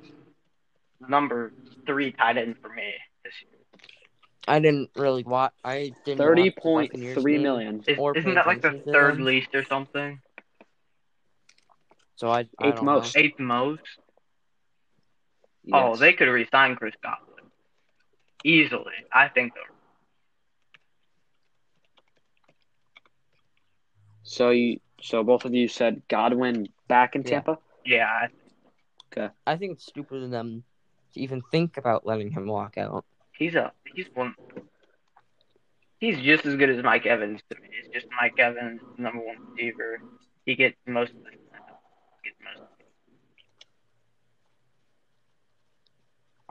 [1.07, 1.53] number
[1.85, 3.59] three tight end for me this year.
[4.47, 5.53] I didn't really watch.
[5.63, 6.19] I didn't.
[6.19, 7.83] Thirty watch the point Buccaneers three game, million.
[7.87, 10.19] Is, Or isn't that like the attention third least or something?
[12.21, 13.15] So I, I Eighth don't most.
[13.15, 13.21] Know.
[13.23, 13.81] Eighth most.
[15.73, 17.49] Oh, they could resign Chris Godwin
[18.43, 18.93] easily.
[19.11, 19.63] I think they'll
[24.21, 27.29] So you, so both of you said Godwin back in Yeah.
[27.41, 27.57] Tampa.
[27.85, 28.29] Yeah, I-
[29.47, 30.63] I think it's stupid of them
[31.13, 33.03] to even think about letting him walk out.
[33.31, 34.35] he's a he's one.
[35.99, 37.67] He's just as good as Mike Evans to me.
[37.79, 39.99] It's just Mike Evans, number one receiver.
[40.45, 42.61] He gets most of the gets most.
[42.61, 42.85] Of it.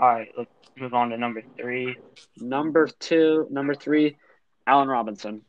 [0.00, 1.98] All right, let's move on to number three.
[2.38, 4.16] Number two, number three,
[4.66, 5.42] Allen Robinson.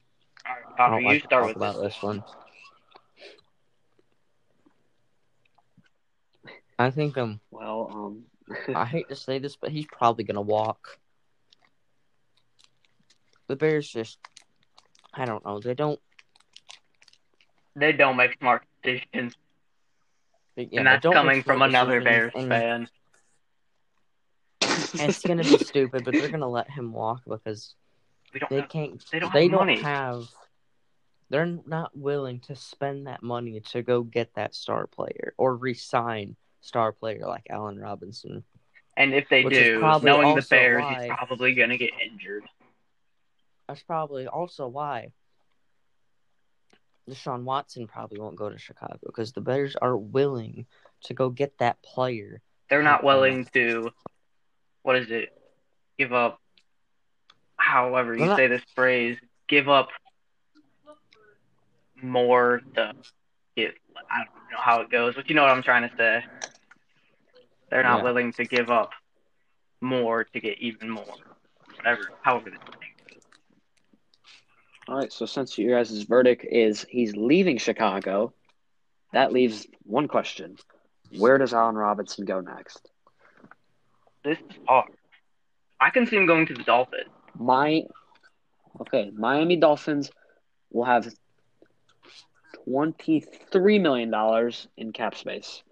[0.46, 1.94] All right, I Connor, you like to start talk with about this.
[1.94, 2.24] this one.
[6.78, 8.24] I think um Well, um,
[8.76, 10.98] I hate to say this, but he's probably gonna walk.
[13.48, 14.20] The Bears just
[15.14, 16.00] I don't know, they don't
[17.76, 19.34] They don't make smart decisions,
[20.58, 22.90] yeah, and that's coming from another Bears Bears
[25.00, 25.10] and.
[25.10, 27.76] It's gonna be stupid, but they're gonna let him walk because
[28.40, 28.50] don't.
[28.50, 29.82] they Have, can't they don't they have don't money.
[29.82, 30.28] have
[31.30, 36.36] they're not willing to spend that money to go get that star player or re-sign
[36.60, 38.44] star player like Allen Robinson.
[38.98, 42.44] And if they do, knowing the Bears, why- he's probably gonna get injured.
[43.68, 45.14] That's probably also why
[47.10, 50.66] Deshaun Watson probably won't go to Chicago because the Bears are willing
[51.06, 52.42] to go get that player.
[52.70, 53.92] They're not willing to,
[54.84, 55.30] what is it?
[55.98, 56.39] Give up.
[57.58, 59.17] However you say this phrase,
[59.48, 59.89] give up
[62.02, 62.94] more to
[63.56, 63.76] get.
[64.10, 66.26] I don't know how it goes, but you know what I'm trying to say.
[67.70, 68.04] They're not Yeah.
[68.04, 68.91] willing to give up
[69.82, 71.15] more to get even more.
[71.78, 72.52] Whatever, however.
[74.88, 78.34] All right, so since you guys' verdict is he's leaving Chicago,
[79.13, 80.58] that leaves one question:
[81.17, 82.91] Where does Allen Robinson go next?
[84.24, 84.92] This is hard.
[85.80, 87.10] I can see him going to the Dolphins.
[87.38, 87.84] My
[88.82, 90.12] okay, Miami Dolphins
[90.72, 91.12] will have
[92.66, 95.64] twenty-three million dollars in cap space,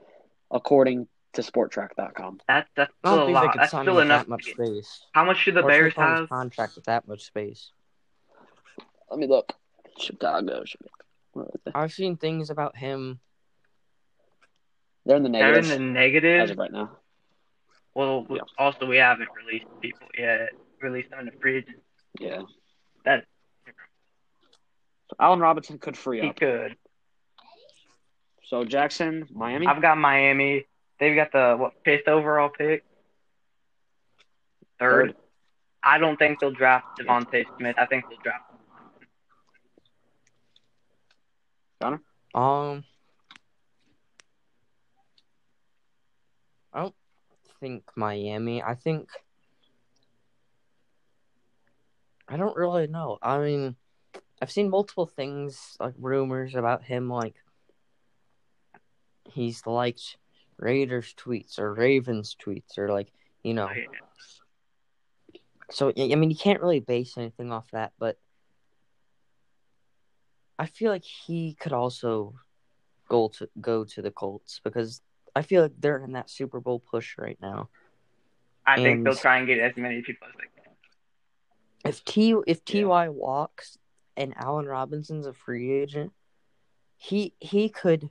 [0.52, 2.40] according to Spotrac.com.
[2.48, 3.56] That's that's still a lot.
[3.56, 4.24] That's sign still enough.
[4.24, 5.02] that much space.
[5.12, 6.30] How much do the Or Bears take on his have?
[6.30, 7.72] contract with that much space.
[9.10, 9.54] Let me look.
[9.98, 10.64] Chicago.
[11.34, 11.48] Where?
[11.76, 13.20] I've seen things about him.
[15.06, 16.92] They're in the They're in negative the as of right now.
[18.00, 18.44] Well, Yeah.
[18.58, 20.52] also we haven't released people yet.
[20.80, 21.84] Released them in the free agent.
[22.18, 22.44] Yeah.
[23.04, 23.26] That
[25.10, 26.40] So Allen Robinson could free he up.
[26.40, 26.78] He could.
[28.46, 29.68] So Jackson, Miami.
[29.68, 30.66] I've got Miami.
[30.98, 32.86] They've got the what fifth overall pick.
[34.80, 35.10] Third.
[35.10, 35.16] Third.
[35.84, 37.76] I don't think they'll draft DeVonta Smith.
[37.78, 38.46] I think they'll draft.
[42.34, 42.86] Um,
[46.72, 46.96] I don't
[47.60, 48.62] think Miami.
[48.64, 49.10] I think
[52.28, 53.18] I don't really know.
[53.22, 53.76] I mean,
[54.42, 57.36] I've seen multiple things like rumors about him, like
[59.26, 60.18] he's liked
[60.58, 63.12] Raiders tweets or Ravens tweets or like
[63.44, 63.70] you know.
[65.72, 68.18] So I I mean, you can't really base anything off that, but
[70.58, 72.36] I feel like he could also
[73.08, 75.02] go to go to the Colts because
[75.36, 77.70] I feel like they're in that Super Bowl push right now.
[78.66, 80.72] I think they'll try and get as many people as they can.
[81.86, 82.84] If T if Yeah.
[82.84, 83.78] Ty walks
[84.16, 86.14] and Allen Robinson's a free agent,
[86.98, 88.10] he he could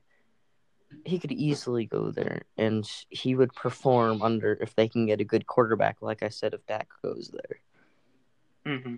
[1.04, 5.24] he could easily go there and he would perform under if they can get a
[5.24, 5.98] good quarterback.
[6.00, 8.78] Like I said, if Dak goes there.
[8.80, 8.94] hmm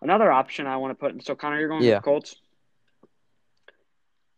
[0.00, 1.24] Another option I want to put.
[1.24, 1.96] So Connor, you're going Yeah.
[1.96, 2.36] with the Colts.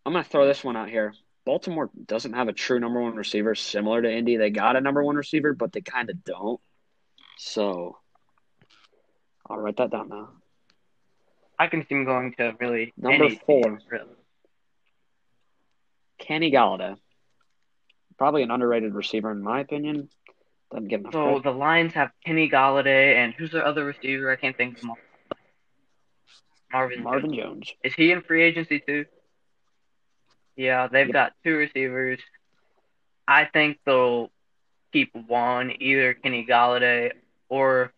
[0.06, 1.14] I'm going to throw this one out here.
[1.44, 4.36] Baltimore doesn't have a true number one receiver similar to Indy.
[4.36, 6.60] They got a number one receiver, but they kind of don't.
[7.38, 7.96] So
[9.48, 10.28] I'll write that down now.
[11.58, 13.62] I can see him going to really Number any four.
[13.62, 14.06] team, really.
[16.18, 16.96] Kenny Golladay,
[18.18, 20.08] probably an underrated receiver in my opinion.
[20.70, 21.42] Doesn't get enough So credit.
[21.44, 24.30] the Lions have Kenny Golladay and who's their other receiver?
[24.30, 24.90] I can't think of him.
[26.72, 27.02] Marvin.
[27.02, 27.66] Marvin Jones.
[27.66, 27.72] Jones.
[27.82, 29.04] Is he in free agency too?
[30.60, 32.20] Yeah, they've got two receivers.
[33.26, 34.30] I think they'll
[34.92, 37.12] keep one, either Kenny Golladay
[37.48, 37.94] or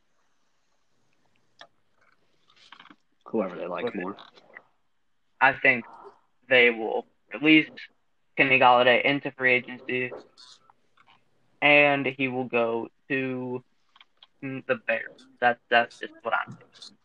[3.25, 4.16] Whoever they like more.
[5.40, 5.85] I think
[6.48, 7.68] they will release
[8.37, 10.12] Kenny Golladay into free agency,
[11.61, 13.64] and he will go to
[14.40, 15.27] the Bears.
[15.40, 16.96] That's that's just what I'm thinking.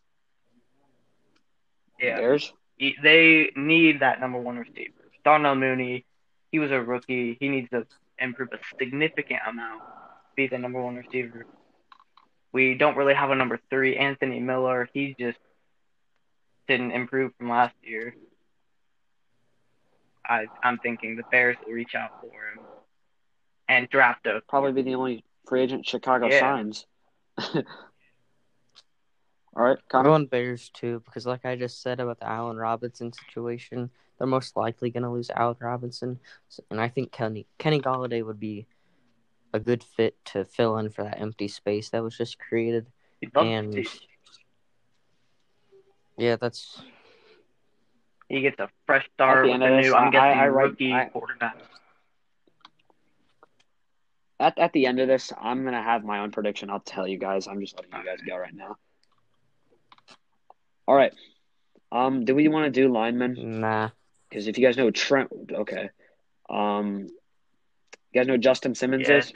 [2.00, 2.54] Yeah, Bears.
[3.02, 4.97] they need that number one receiver.
[5.28, 6.06] Darnell Mooney,
[6.52, 7.38] he was a rookie.
[7.40, 7.86] He needs to
[8.20, 9.84] improve a significant amount,
[10.38, 11.46] be the number one receiver.
[12.54, 14.90] We don't really have a number three, Anthony Miller.
[14.94, 15.40] He just
[16.68, 18.16] didn't improve from last year.
[20.26, 22.60] I I'm thinking the Bears will reach out for him
[23.68, 26.32] and draft a Probably be the only free agent Chicago Yeah.
[26.32, 26.86] signs.
[29.56, 30.04] All right, I'm Connor.
[30.04, 34.56] going Bears too because, like I just said about the Allen Robinson situation, they're most
[34.58, 36.20] likely going to lose Alec Robinson,
[36.72, 38.66] and I think Kenny Kenny Golladay would be
[39.54, 42.86] a good fit to fill in for that empty space that was just created.
[43.22, 43.88] He'd love to And
[46.18, 46.82] yeah, that's
[48.30, 50.70] He gets a fresh start the with end a new, I'm I- guessing, I write-
[50.70, 51.58] rookie I- quarterback.
[54.40, 56.70] At at the end of this, I'm gonna have my own prediction.
[56.70, 57.48] I'll tell you guys.
[57.48, 58.76] I'm just letting you guys go right now.
[60.88, 61.14] All right.
[61.92, 63.60] Um, do we want to do linemen?
[63.62, 63.90] nah.
[64.30, 65.90] Because if you guys know Trent, okay.
[66.50, 67.08] Um,
[68.12, 69.28] you guys know who Justin Simmons Yes.
[69.28, 69.34] is?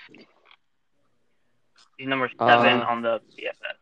[1.97, 3.77] He's number seven Uh, on the PFF.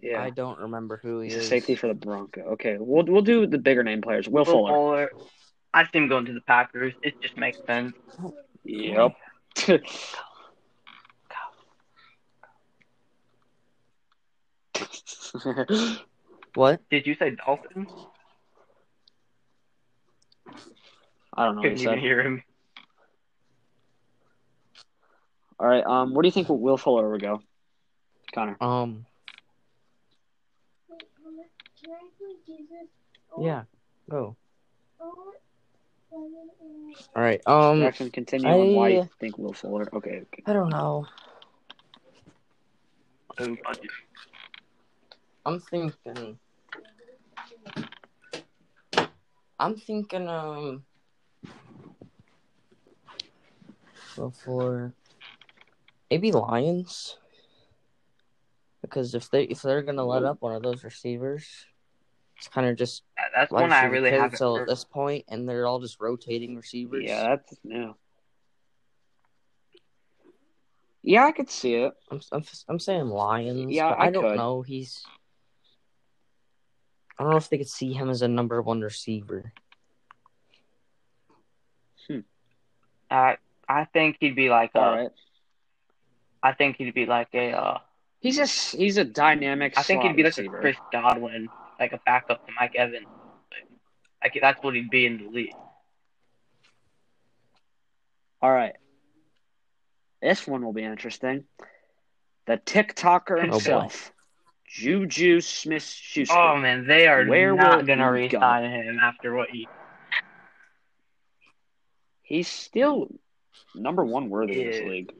[0.00, 1.48] Yeah, I don't remember who he he's a is.
[1.48, 2.42] safety for the Bronco.
[2.52, 4.28] Okay, we'll we'll do the bigger name players.
[4.28, 4.72] Will, Will Fuller.
[4.72, 5.10] Fuller.
[5.72, 6.92] I see him going to the Packers.
[7.02, 7.94] It just makes sense.
[8.64, 9.16] Yep.
[16.54, 16.80] What?
[16.90, 17.90] Did you say Dolphins?
[21.36, 21.62] I don't know.
[21.62, 22.42] What Couldn't even hear him.
[25.58, 25.84] All right.
[25.84, 27.40] Um, where do you think Will Fuller will go?
[28.32, 28.56] Connor.
[28.60, 29.06] Um.
[31.82, 32.88] Can I please use this?
[33.40, 33.62] Yeah.
[34.10, 34.36] Go.
[35.00, 35.32] Oh,
[36.10, 37.40] All right.
[37.46, 37.80] Um.
[37.80, 39.88] Jackson, continue on why I- you think Will Fuller.
[39.92, 40.22] Okay.
[40.22, 40.42] okay.
[40.46, 41.06] I don't know.
[45.46, 46.38] I'm thinking.
[49.58, 50.28] I'm thinking.
[50.28, 50.84] Um.
[54.16, 54.92] Before.
[56.10, 57.18] Maybe Lions.
[58.82, 61.46] Because if they if they're gonna let up one of those receivers,
[62.36, 65.48] it's kind of just That- That's one I really haven't carousel at this point, and
[65.48, 67.04] they're all just rotating receivers.
[67.04, 67.94] Yeah, that's new.
[71.02, 71.92] Yeah, I could see it.
[72.10, 73.72] I'm I'm, I'm saying Lions.
[73.72, 74.36] Yeah, but I I, don't could.
[74.36, 74.62] know.
[74.62, 75.04] He's.
[77.18, 79.52] I don't know if they could see him as a number one receiver.
[82.08, 82.20] Hmm.
[83.10, 83.36] I
[83.68, 84.78] I think he'd be like a.
[84.80, 85.10] All right.
[86.42, 87.52] I think he'd be like a.
[87.52, 87.78] Uh,
[88.20, 89.74] He's just he's a dynamic.
[89.76, 90.56] I think slot he'd be like receiver.
[90.56, 91.48] a Chris Godwin,
[91.78, 93.06] like a backup to Mike Evans.
[94.22, 95.52] Like that's what he'd be in the league.
[98.40, 98.74] All right.
[100.22, 101.44] This one will be interesting.
[102.46, 104.10] The TikToker Oh, himself,
[104.68, 106.34] Juju Smith Schuster.
[106.34, 108.40] Oh man, they are Where will not gonna he go?
[108.40, 109.68] him after what he.
[112.22, 113.08] He's still
[113.74, 115.12] number one worthy in this league.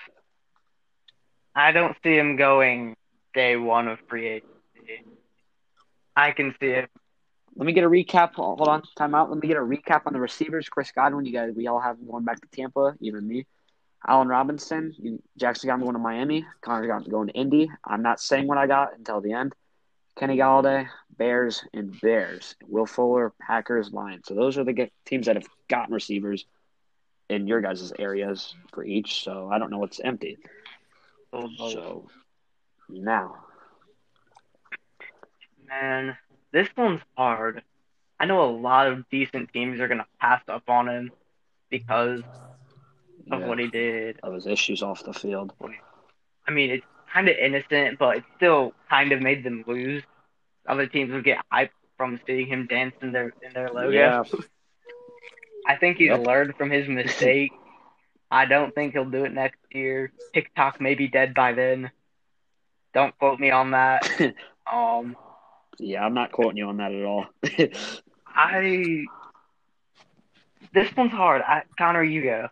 [1.54, 2.96] I don't see him going
[3.32, 5.04] day one of free agency.
[6.16, 6.90] I can see it.
[7.56, 8.34] Let me get a recap.
[8.34, 9.30] Hold on, time out.
[9.30, 10.68] Let me get a recap on the receivers.
[10.68, 13.46] Chris Godwin, you guys, we all have him going back to Tampa, even me.
[14.06, 16.44] Allen Robinson, you, Jackson got him going to Miami.
[16.60, 17.70] Connor got him going to Indy.
[17.84, 19.54] I'm not saying what I got until the end.
[20.16, 22.54] Kenny Golladay, Bears, and Bears.
[22.66, 24.26] Will Fuller, Packers, Lions.
[24.26, 26.44] So those are the teams that have gotten receivers
[27.28, 29.22] in your guys' areas for each.
[29.22, 30.38] So I don't know what's empty.
[31.32, 32.08] Oh, So
[32.88, 33.37] now,
[35.68, 36.16] Man,
[36.52, 37.62] this one's hard.
[38.20, 41.12] I know a lot of decent teams are gonna pass up on him
[41.70, 42.22] because
[43.30, 44.20] of yeah, what he did.
[44.22, 45.52] of his issues off the field.
[46.46, 50.02] I mean, it's kind of innocent, but it still kind of made them lose.
[50.66, 53.90] Other teams would get hyped from seeing him dance in their in their logo.
[53.90, 54.24] Yeah.
[55.66, 56.27] I think he's Yep.
[56.27, 57.53] learned from his mistake.
[58.31, 60.12] I don't think he'll do it next year.
[60.33, 61.90] TikTok may be dead by then.
[62.92, 64.09] Don't quote me on that.
[64.72, 65.14] Um,
[65.79, 67.27] Yeah, I'm not quoting you on that at all.
[68.27, 69.05] I
[70.72, 71.42] this one's hard.
[71.42, 72.48] I, Connor, you go.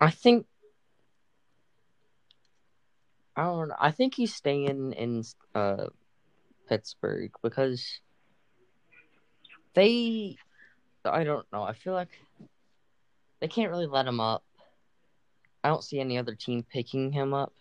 [0.00, 0.46] I think.
[3.36, 3.76] I don't know.
[3.78, 5.22] I think he's staying in
[5.54, 5.86] uh,
[6.68, 8.00] Pittsburgh because
[9.74, 10.36] they.
[11.04, 11.62] I don't know.
[11.62, 12.10] I feel like
[13.40, 14.44] they can't really let him up.
[15.64, 17.52] I don't see any other team picking him up.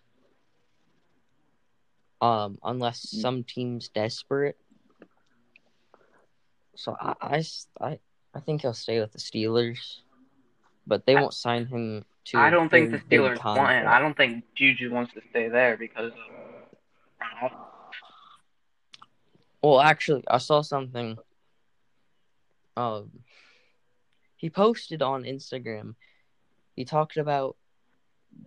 [2.22, 4.58] Um, unless some team's desperate.
[6.76, 7.44] So I,
[7.80, 8.00] I,
[8.34, 9.98] I think he'll stay with the Steelers,
[10.86, 12.38] but they I- won't sign him to.
[12.38, 13.88] I don't think the Steelers want him.
[13.88, 16.18] I don't think Juju wants to stay there because of
[17.18, 17.58] front office.
[19.62, 21.18] Well, actually, I saw something.
[22.80, 23.12] Um,
[24.38, 25.96] he posted on Instagram.
[26.76, 27.58] He talked about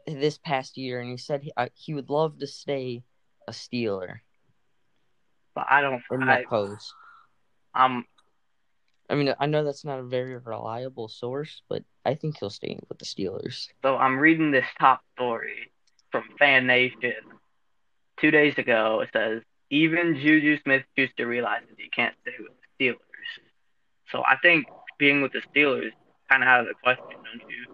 [0.07, 3.03] this past year, and he said he, uh, he would love to stay
[3.47, 4.21] a Steeler
[5.55, 6.03] But I don't.
[6.11, 6.95] in I, that post.
[7.75, 8.07] I'm
[9.11, 12.79] I mean, I know that's not a very reliable source, but I think he'll stay
[12.89, 13.69] with the Steelers.
[13.83, 15.71] so I'm reading this top story
[16.11, 17.13] from Fan Nation.
[18.21, 23.12] Two days ago, it says even Juju Smith-Schuster realizes he can't stay with the Steelers.
[24.13, 24.67] So I think
[24.99, 25.91] being with the Steelers
[26.31, 27.67] kind of out of the question, don't you?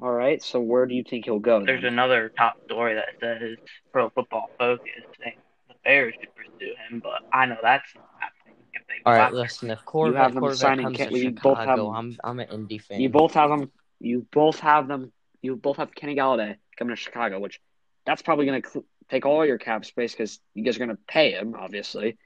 [0.00, 1.64] All right, so where do you think he'll go?
[1.64, 1.92] There's then?
[1.92, 3.58] another top story that says
[3.92, 4.86] Pro Football Focus
[5.22, 5.36] saying
[5.68, 9.32] the Bears should pursue him, but I know that's not happening if they All right,
[9.32, 9.70] listen.
[9.70, 12.48] If Corvette, have them signing comes Ken- to we both have Chicago, I'm I'm an
[12.48, 13.00] Indy fan.
[13.00, 13.72] You both have them.
[13.98, 15.12] You both have them.
[15.42, 17.60] You both have Kenny Golladay coming to Chicago, which
[18.06, 20.90] that's probably going to cl- take all your cap space because you guys are going
[20.90, 22.16] to pay him, obviously,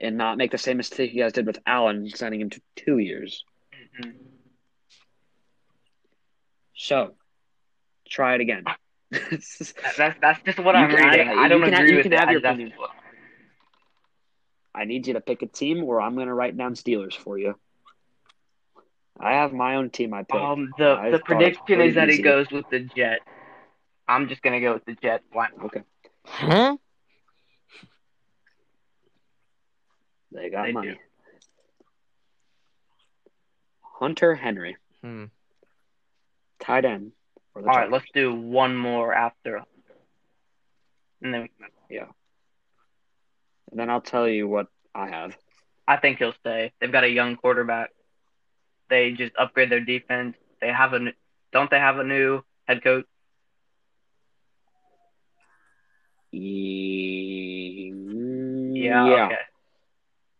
[0.00, 2.98] and not make the same mistake you guys did with Allen signing him to two
[2.98, 3.44] years.
[4.00, 4.14] Mhm.
[6.74, 7.14] So,
[8.08, 8.64] try it again.
[9.10, 9.74] That's
[10.20, 11.28] that's just what You I'm can- reading.
[11.28, 12.18] I- I, don't you can have- agree you with can it.
[12.20, 12.72] have I your opinion.
[14.74, 17.58] I need you to pick a team, or I'm gonna write down Steelers for you.
[19.20, 20.14] I have my own team.
[20.14, 20.40] I pick.
[20.40, 22.22] Um, the I the prediction is that he easy.
[22.22, 23.22] goes with the Jets.
[24.08, 25.24] I'm just gonna go with the Jets.
[25.30, 25.48] Why?
[25.66, 25.82] Okay,
[26.24, 26.76] Huh?
[30.32, 30.92] they got They money.
[30.92, 30.96] do.
[33.82, 35.26] Hunter Henry, Hmm.
[36.58, 37.12] tight end.
[37.52, 37.92] For the All right, Chargers.
[37.92, 39.62] let's do one more after,
[41.20, 42.10] and then we can- Yeah.
[43.70, 45.36] And then I'll tell you what I have.
[45.86, 46.72] I think he'll stay.
[46.78, 47.90] They've got a young quarterback.
[48.88, 50.36] They just upgrade their defense.
[50.60, 51.16] They have a n-
[51.52, 53.06] don't they have a new head coach?
[58.74, 59.04] Yeah.
[59.04, 59.06] Yeah.
[59.06, 59.24] yeah.
[59.24, 59.42] Okay.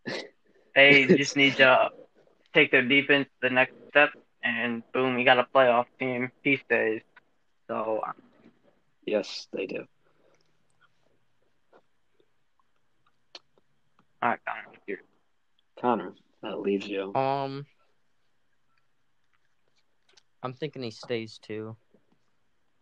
[0.75, 1.91] They just need to
[2.55, 4.11] take their defense to the next step,
[4.43, 6.31] and boom, you got a playoff team.
[6.43, 7.03] He stays.
[7.69, 8.13] So uh,
[9.07, 9.87] Yes, they do.
[14.23, 14.99] all right, Connor, what's your-
[15.81, 17.15] Connor, that leaves you.
[17.15, 17.67] Um,
[20.43, 21.77] I'm thinking he stays too.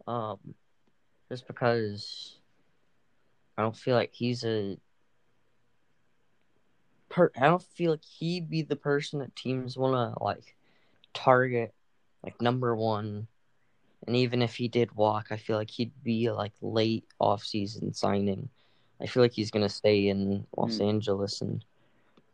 [0.06, 0.54] Um,
[1.30, 2.39] just because
[3.60, 4.78] I don't feel like he's a
[7.10, 7.30] per.
[7.36, 10.56] I don't feel like he'd be the person that teams want to like
[11.12, 11.74] target,
[12.24, 13.26] like number one.
[14.06, 17.92] And even if he did walk, I feel like he'd be like late off season
[17.92, 18.48] signing.
[18.98, 20.84] I feel like he's gonna stay in Los Hmm.
[20.84, 21.62] Angeles and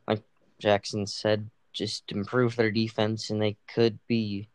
[0.07, 0.22] like
[0.61, 4.47] Jackson said, just improve their defense and they could be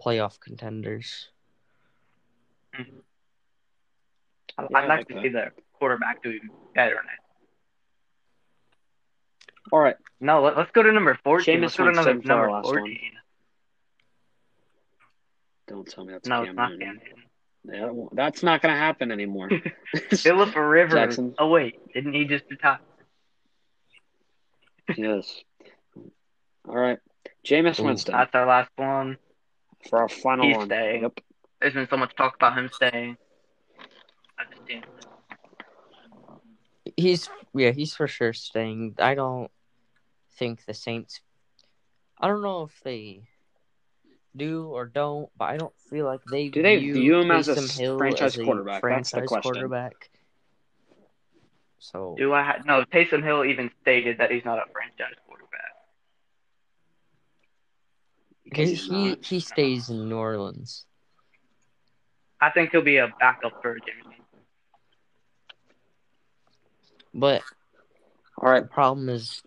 [0.00, 1.30] playoff contenders.
[2.72, 2.86] I-
[4.70, 5.06] Yeah, I'd I like
[5.90, 6.18] like to that.
[6.18, 6.40] quarterback doing
[6.74, 7.22] better next.
[9.72, 9.96] All right.
[10.20, 11.60] No, let, us go to number fourteen.
[11.60, 12.74] Jameis let's go to number, Winston number last one.
[12.76, 13.12] fourteen.
[15.68, 17.00] Don't tell me that's No, Cam not Newton.
[17.00, 19.50] Cam Yeah, that that's not going to happen anymore.
[20.10, 20.92] Philip Rivers.
[20.94, 21.34] Jackson.
[21.38, 22.80] Oh wait, didn't he just retire?
[24.96, 25.42] yes.
[26.68, 26.98] All right.
[27.46, 27.84] Jameis Ooh.
[27.84, 29.16] Winston That's our last one.
[29.88, 30.66] for our final He's one.
[30.66, 31.02] staying.
[31.02, 31.20] Yep.
[31.60, 33.16] There's been so much talk about him staying.
[34.38, 34.84] I just didn't.
[36.96, 38.96] He's yeah, he's for sure staying.
[38.98, 39.50] I don't
[40.38, 41.20] think the Saints.
[42.18, 43.22] I don't know if they
[44.36, 47.48] do or don't, but I don't feel like they Do they view, view him as
[47.48, 48.82] a Hill franchise as a quarterback?
[48.82, 49.52] That's the Franchise question.
[49.52, 50.10] quarterback.
[51.78, 52.84] So Do I ha- no?
[52.84, 55.72] Taysom Hill even stated that he's not a franchise quarterback.
[58.44, 60.86] Because he he, he stays in New Orleans.
[62.40, 64.11] I think he'll be a backup for Jimmy.
[67.14, 67.42] But
[68.38, 68.62] All right.
[68.62, 69.42] the problem is,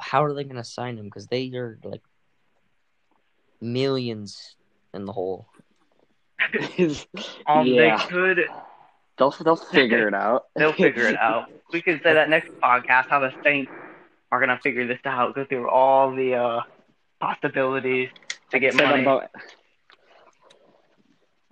[0.00, 1.04] how are they going to sign him?
[1.06, 2.02] Because they are like
[3.60, 4.56] millions
[4.94, 5.46] in the hole.
[7.46, 7.96] Um, yeah.
[7.98, 8.40] they could.
[9.18, 10.44] They'll they'll figure it out.
[10.56, 11.50] They'll figure it out.
[11.70, 13.70] We can say that next podcast how the Saints
[14.32, 15.34] are gonna figure this out.
[15.34, 16.60] Go through all the uh,
[17.20, 18.08] possibilities
[18.52, 19.02] to get Say that money.
[19.02, 19.28] about-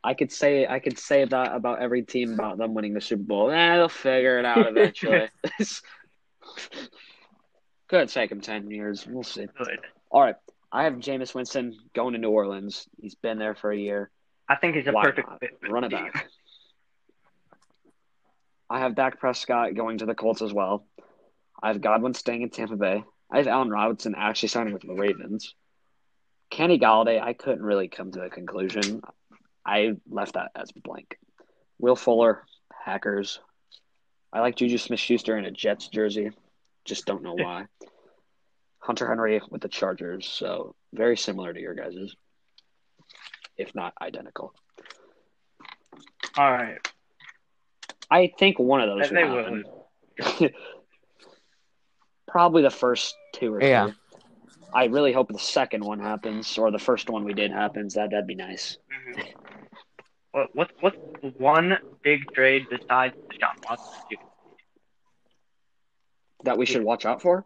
[0.07, 3.25] I could say I could say that about every team about them winning the Super
[3.25, 3.51] Bowl.
[3.51, 5.29] Eh, they'll figure it out eventually.
[7.89, 9.05] Could take them ten years.
[9.05, 9.49] We'll see.
[9.59, 9.81] Good.
[10.11, 10.37] All right.
[10.71, 12.89] I have Jameis Winston going to New Orleans.
[13.01, 14.11] He's been there for a year.
[14.49, 15.41] I think he's a Why perfect not?
[15.41, 15.59] fit.
[15.69, 16.05] Run it team.
[16.05, 16.29] back.
[18.71, 20.87] I have Dak Prescott going to the Colts as well.
[21.61, 23.03] I have Godwin staying in Tampa Bay.
[23.29, 25.53] I have Allen Robinson actually signing with the Ravens.
[26.51, 29.03] Kenny Golladay, I couldn't really come to a conclusion.
[29.67, 31.19] I left that as blank.
[31.79, 32.45] Will Fuller,
[32.85, 33.41] Hackers.
[34.33, 36.31] I like Juju Smith Schuster in a Jets jersey.
[36.85, 37.67] Just don't know why.
[38.79, 40.29] Hunter Henry with the Chargers.
[40.29, 42.15] So very similar to your guys's,
[43.57, 44.55] if not identical.
[46.39, 46.79] All right.
[48.09, 49.63] I think one of those They will
[50.21, 50.51] will.
[52.29, 53.87] Probably the first two or Yeah.
[53.87, 53.95] three.
[54.73, 57.95] I really hope the second one happens, or the first one we did happens.
[57.95, 58.79] That that'd be nice.
[58.93, 59.35] Mhm.
[60.37, 60.97] What what's what's
[61.39, 64.19] one big trade besides Deshaun Watson?
[66.45, 67.43] That we should watch out for.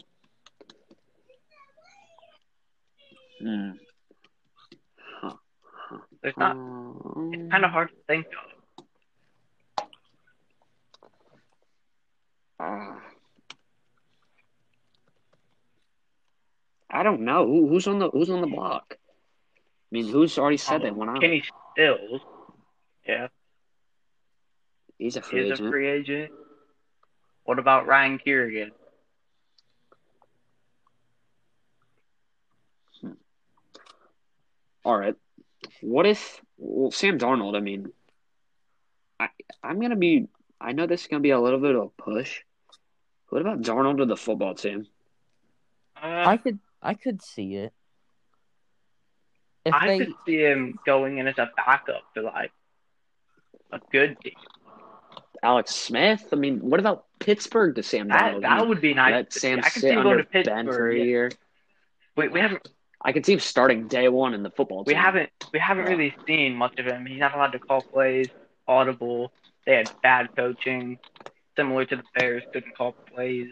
[3.40, 3.70] Hmm.
[5.20, 5.34] Huh.
[6.20, 6.56] There's not.
[6.56, 9.84] Um, It's kind of hard to think of.
[12.58, 12.96] uh,
[16.90, 18.96] I don't know Who, who's on the who's on the block.
[18.96, 18.96] I
[19.92, 21.20] mean, who's already said they want out?
[21.20, 22.20] Kenny Stills.
[23.06, 23.28] Yeah,
[24.98, 25.68] He's a free he's agent.
[25.68, 26.32] a free agent.
[27.44, 28.72] What about Ryan Kerrigan?
[34.84, 35.14] All right.
[35.80, 37.56] What if well, Sam Darnold?
[37.56, 37.92] I mean,
[39.18, 39.28] I
[39.62, 40.28] I'm gonna be.
[40.60, 42.40] I know this is gonna be a little bit of a push,
[43.28, 44.86] What about Darnold to the football team?
[45.96, 47.72] Uh, I could I could see it.
[49.64, 52.52] If I they could see him going in as a backup for like
[53.72, 54.34] a good team.
[55.42, 56.28] Alex Smith.
[56.32, 59.12] I mean, what about Pittsburgh to Sam That that would be nice.
[59.12, 59.32] Let.
[59.32, 61.04] Sam I could see sit under to Ben for a yeah.
[61.04, 61.30] year.
[62.16, 62.68] We, we haven't
[63.02, 65.90] I could see him starting day one in the football we haven't we haven't Yeah.
[65.92, 67.06] really seen much of him.
[67.06, 68.28] He's not allowed to call plays,
[68.68, 69.32] audible.
[69.66, 70.98] They had bad coaching,
[71.56, 73.48] similar to the Bears, couldn't call plays.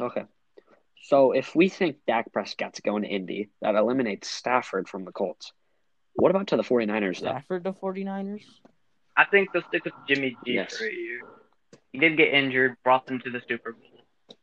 [0.00, 0.24] Okay.
[1.02, 5.52] So if we think Dak Prescott's going to Indy, that eliminates Stafford from the Colts.
[6.20, 7.28] What about to the 49ers, though?
[7.30, 8.42] Stafford to 49ers?
[9.16, 10.76] I think they'll stick with Jimmy G Yes.
[10.76, 11.20] for a year.
[11.92, 14.36] He did get injured, brought them to the Super Bowl.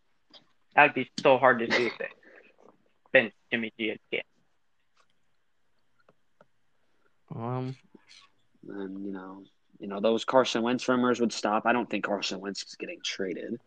[0.75, 2.07] That'd be so hard to see if they
[3.13, 4.23] bench Jimmy G again.
[7.36, 7.75] Um
[8.67, 9.43] And, you know,
[9.80, 11.65] you know, those Carson Wentz rumors would stop.
[11.65, 13.59] I don't think Carson Wentz is getting traded.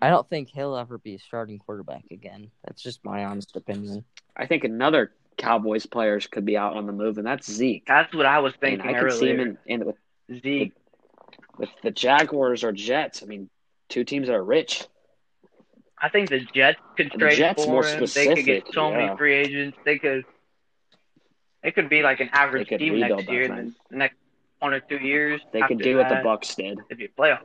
[0.00, 2.50] I don't think he'll ever be a starting quarterback again.
[2.64, 4.04] That's just my honest opinion.
[4.36, 7.84] I think another Cowboys players could be out on the move, and that's Zeke.
[7.86, 9.96] That's what I was thinking I could see him in, in with,
[10.42, 10.74] Zeke.
[11.56, 13.22] with the Jaguars or Jets.
[13.22, 13.48] I mean,
[13.88, 14.84] two teams that are rich.
[15.98, 18.00] I think the Jets could The trade Jets for more him.
[18.00, 18.96] They could get specific, so yeah.
[19.06, 19.78] many free agents.
[19.84, 20.24] They could.
[21.62, 23.50] They could be like an average team next year.
[23.52, 24.16] And the next
[24.60, 26.78] one or two years, They could do what the Bucks did.
[26.90, 27.40] It'd be a playoff.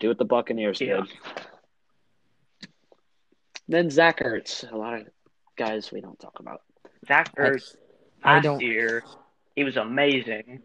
[0.00, 1.00] Do what the Buccaneers Yeah.
[1.00, 2.68] did.
[3.68, 4.70] Then Zach Ertz.
[4.70, 5.08] A lot of
[5.56, 6.62] guys we don't talk about.
[7.06, 7.76] Zach Ertz
[8.22, 9.04] I last don't year,
[9.54, 10.60] he was amazing.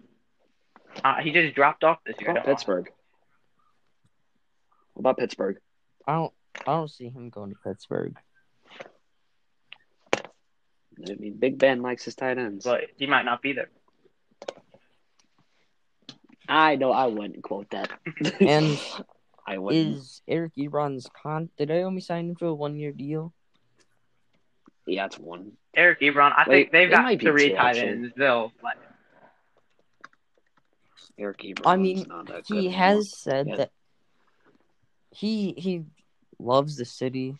[1.03, 2.31] Uh, he just dropped off this What year.
[2.31, 2.45] about.
[2.45, 2.91] Pittsburgh?
[4.93, 5.57] What about Pittsburgh?
[6.07, 6.34] I don't
[6.67, 8.15] I don't see him going to Pittsburgh.
[10.15, 12.63] I mean, Big Ben likes his tight ends.
[12.65, 13.69] but he might not be there.
[16.47, 17.89] I know I wouldn't quote that.
[18.39, 18.79] And
[19.47, 19.97] I wouldn't.
[19.97, 23.34] is Eric Ebron's con did I only sign him to a one year deal?
[24.86, 25.53] yeah, it's one.
[25.76, 27.88] Eric Ebron, I Wait, think they've it got might be three two, tight actually.
[27.89, 28.13] ends.
[28.15, 28.78] They'll like,
[31.17, 31.61] Eric Ebron.
[31.65, 32.05] I mean,
[32.45, 33.55] he has said Yeah.
[33.57, 33.71] that
[35.11, 35.84] he he
[36.39, 37.38] loves the city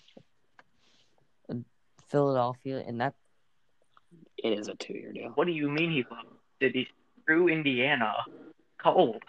[2.10, 3.14] Philadelphia and that
[4.38, 5.30] It is a two-year deal.
[5.36, 6.28] what do you mean he loves?
[6.60, 6.88] the city?
[7.26, 8.14] Through Indiana?
[8.78, 9.24] Cold.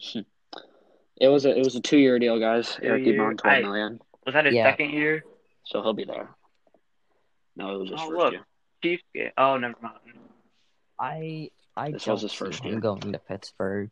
[1.20, 2.78] It was a it was a two-year deal, guys.
[2.80, 4.00] Eric Two-year- Ebron, twelve I- million.
[4.24, 4.70] Was that his Yeah.
[4.70, 5.24] second year?
[5.68, 6.30] So he'll be there.
[7.56, 8.32] No, it was his Oh, first look.
[8.32, 8.46] year.
[8.82, 9.30] Chiefs game.
[9.36, 9.98] Oh, never mind.
[10.98, 12.80] I I This was his first him year.
[12.80, 13.90] going to Pittsburgh.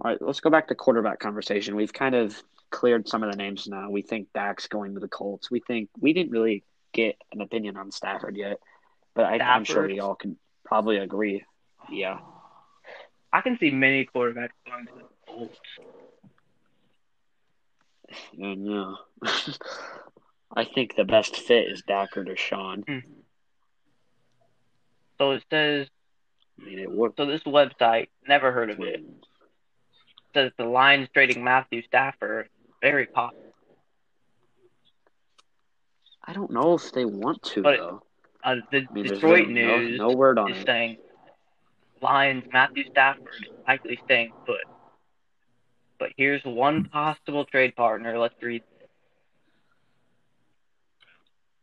[0.00, 1.74] All right, let's go back to quarterback conversation.
[1.76, 3.90] We've kind of cleared some of the names now.
[3.90, 5.50] We think Dak's going to the Colts.
[5.50, 8.58] We think we didn't really get an opinion on Stafford yet,
[9.14, 11.44] but I, I'm sure we all can probably agree.
[11.90, 12.18] Yeah,
[13.36, 15.58] I can see many quarterbacks going to the Colts.
[18.40, 18.94] and yeah,
[20.56, 23.02] I think the best fit is Dak or Deshaun.
[25.18, 25.86] So it says.
[26.58, 27.12] I mean, it would.
[27.18, 29.04] So this website, never heard of it.
[30.32, 32.48] Says the Lions trading Matthew Stafford.
[32.80, 33.42] Very popular.
[36.24, 38.02] I don't know if they want to But- though.
[38.42, 40.66] Uh, the I mean, Detroit no- News no, word on is it.
[40.66, 40.96] saying
[42.02, 44.60] Lions Matthew Stafford likely staying put.
[45.98, 48.18] But here's one possible trade partner.
[48.18, 48.62] Let's read.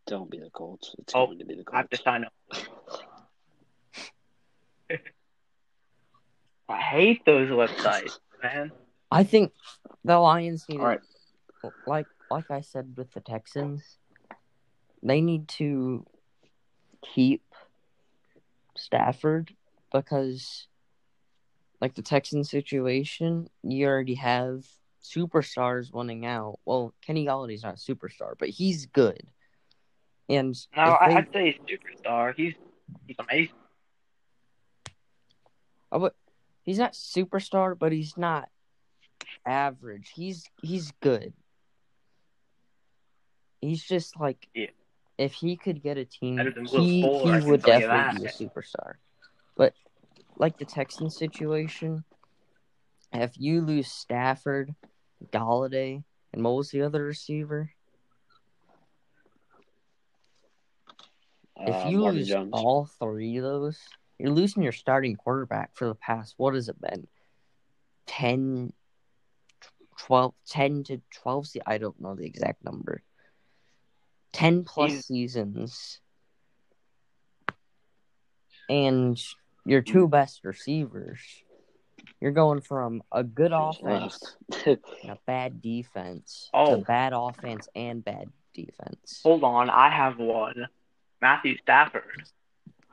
[0.07, 0.95] Don't be the Colts.
[0.97, 2.33] It's Oh, going to be the I have to sign up.
[6.69, 8.71] I hate those websites, man.
[9.11, 9.51] I think
[10.03, 10.99] the Lions need All right.
[11.85, 13.97] like like I said with the Texans,
[15.03, 16.05] they need to
[17.13, 17.43] keep
[18.75, 19.53] Stafford
[19.93, 20.67] because
[21.79, 24.65] like the Texans situation, you already have
[25.01, 26.59] superstars winning out.
[26.65, 29.25] Well, Kenny Golladay's not a superstar, but he's good.
[30.29, 32.33] And No, they- I'd say he's superstar.
[32.35, 32.53] He's
[33.07, 33.55] he's amazing.
[35.91, 36.15] Oh, but
[36.63, 38.49] he's not superstar, but he's not
[39.45, 40.11] average.
[40.15, 41.33] He's he's good.
[43.61, 44.67] He's just like Yeah.
[45.17, 48.31] if he could get a team, Better than Will he, he would definitely be a
[48.31, 48.95] superstar.
[49.55, 49.73] But
[50.37, 52.03] like the Texans situation,
[53.11, 54.73] if you lose Stafford,
[55.31, 57.71] Golladay, and what was the other receiver?
[61.55, 62.49] If Uh, you Marvin lose Jones.
[62.51, 63.79] all three of those,
[64.17, 67.07] you're losing your starting quarterback for the past, what has it been?
[68.07, 68.73] 10,
[69.97, 73.03] 12, 10 to 12, se- I don't know the exact number.
[74.33, 75.99] 10 plus He's- seasons.
[78.69, 79.21] and
[79.65, 80.11] your two mm-hmm.
[80.11, 81.19] best receivers.
[82.19, 84.65] You're going from a good Who's offense left?
[85.03, 86.77] and a bad defense Oh.
[86.79, 89.21] to bad offense and bad defense.
[89.23, 90.67] Hold on, I have one.
[91.21, 92.23] Matthew Stafford.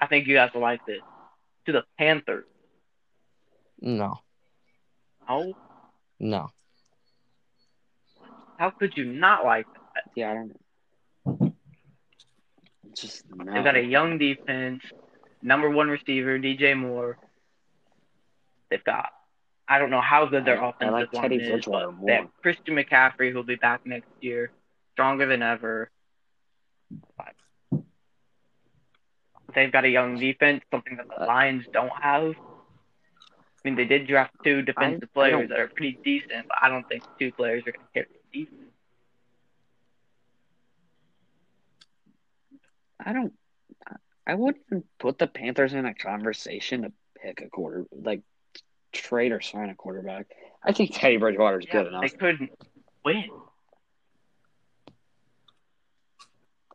[0.00, 1.00] I think you guys will like this.
[1.66, 2.46] To the Panthers.
[3.80, 4.20] No,
[5.28, 5.54] Oh,
[6.18, 6.50] no.
[8.58, 10.04] how could you not like that?
[10.14, 10.48] yeah, I don't
[11.40, 11.52] know.
[12.94, 13.52] Just no.
[13.52, 14.82] They've got a young defense,
[15.42, 17.18] number one receiver, DJ Moore.
[18.70, 19.10] They've got,
[19.68, 22.06] I don't know how good their I- I offensive like line Teddy is, but more.
[22.06, 24.50] they have Christian McCaffrey who'll be back next year,
[24.92, 25.90] stronger than ever.
[29.52, 32.36] They've got a young defense, something that the Uh, Lions don't have.
[32.38, 36.58] I mean, they did draft two defensive I players don't- that are pretty decent, but
[36.62, 38.72] I don't think two players are going to carry the defense.
[43.04, 43.32] I don't.
[44.26, 48.22] I- wouldn't even put the Panthers in a conversation to pick a quarter, like
[48.92, 50.26] trade or sign a quarterback.
[50.62, 52.50] I think Teddy Bridgewater is Yeah, good enough they couldn't
[53.04, 53.24] win.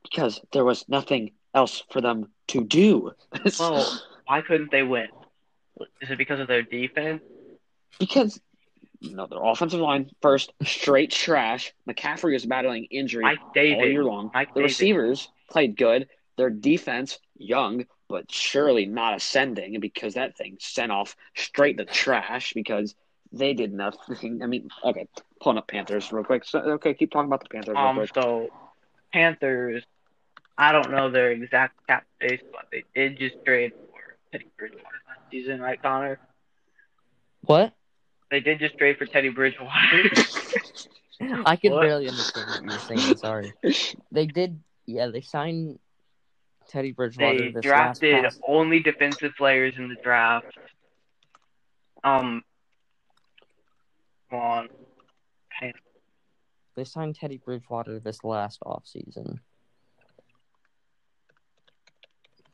[0.04, 3.12] because there was nothing else for them to do.
[3.60, 5.08] Well, why couldn't they win?
[6.02, 7.22] Is it because of their defense?
[8.00, 8.40] because
[9.02, 11.74] no, their offensive line first straight trash.
[11.90, 14.32] McCaffrey was battling injury all year long.
[14.34, 14.72] Mike the Davis.
[14.74, 16.08] receivers played good.
[16.38, 22.54] Their defense young, but surely not ascending because that thing sent off straight to trash
[22.54, 22.96] because
[23.32, 24.40] they did nothing.
[24.44, 25.08] I mean, okay,
[25.42, 26.46] pulling up Panthers real quick.
[26.46, 28.12] So, okay, keep talking about the Panthers real Um, quick.
[28.14, 28.52] so
[29.14, 29.84] Panthers,
[30.58, 35.02] I don't know their exact cap space, but they did just trade for Teddy Bridgewater
[35.08, 36.20] last season, right, Connor?
[37.42, 37.74] What?
[38.32, 40.10] They did just trade for Teddy Bridgewater.
[41.46, 41.80] I can What?
[41.80, 43.16] barely understand what you're saying.
[43.16, 43.56] Sorry.
[44.12, 44.62] They did.
[44.86, 45.80] Yeah, they signed
[46.68, 47.38] Teddy Bridgewater.
[47.38, 50.46] they this drafted only defensive players in the draft.
[52.04, 52.44] Um,
[54.30, 54.70] come on.
[55.60, 55.74] Pan-
[56.76, 59.40] They signed Teddy Bridgewater this last offseason.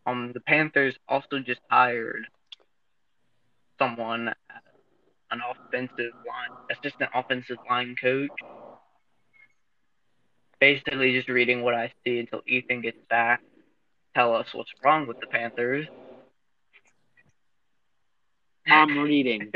[0.06, 2.26] Um, the Panthers also just hired
[3.78, 4.34] someone,
[5.30, 8.30] an offensive line, assistant offensive line coach.
[10.60, 13.42] Basically, just reading what I see until Ethan gets back.
[14.16, 15.88] Tell us what's wrong with the Panthers.
[18.68, 19.52] I'm reading.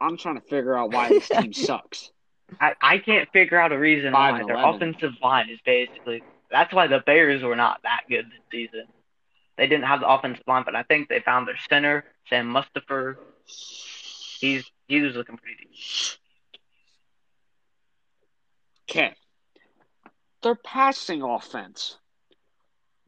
[0.00, 2.10] I'm trying to figure out why this team sucks.
[2.60, 4.74] I, I can't figure out a reason why their 11.
[4.74, 6.22] offensive line is basically.
[6.50, 8.84] That's why the Bears were not that good this season.
[9.56, 13.16] They didn't have the offensive line, but I think they found their center, Sam Mustipher.
[13.46, 15.68] He's he was looking pretty.
[18.88, 19.14] Okay.
[20.42, 21.96] Their passing offense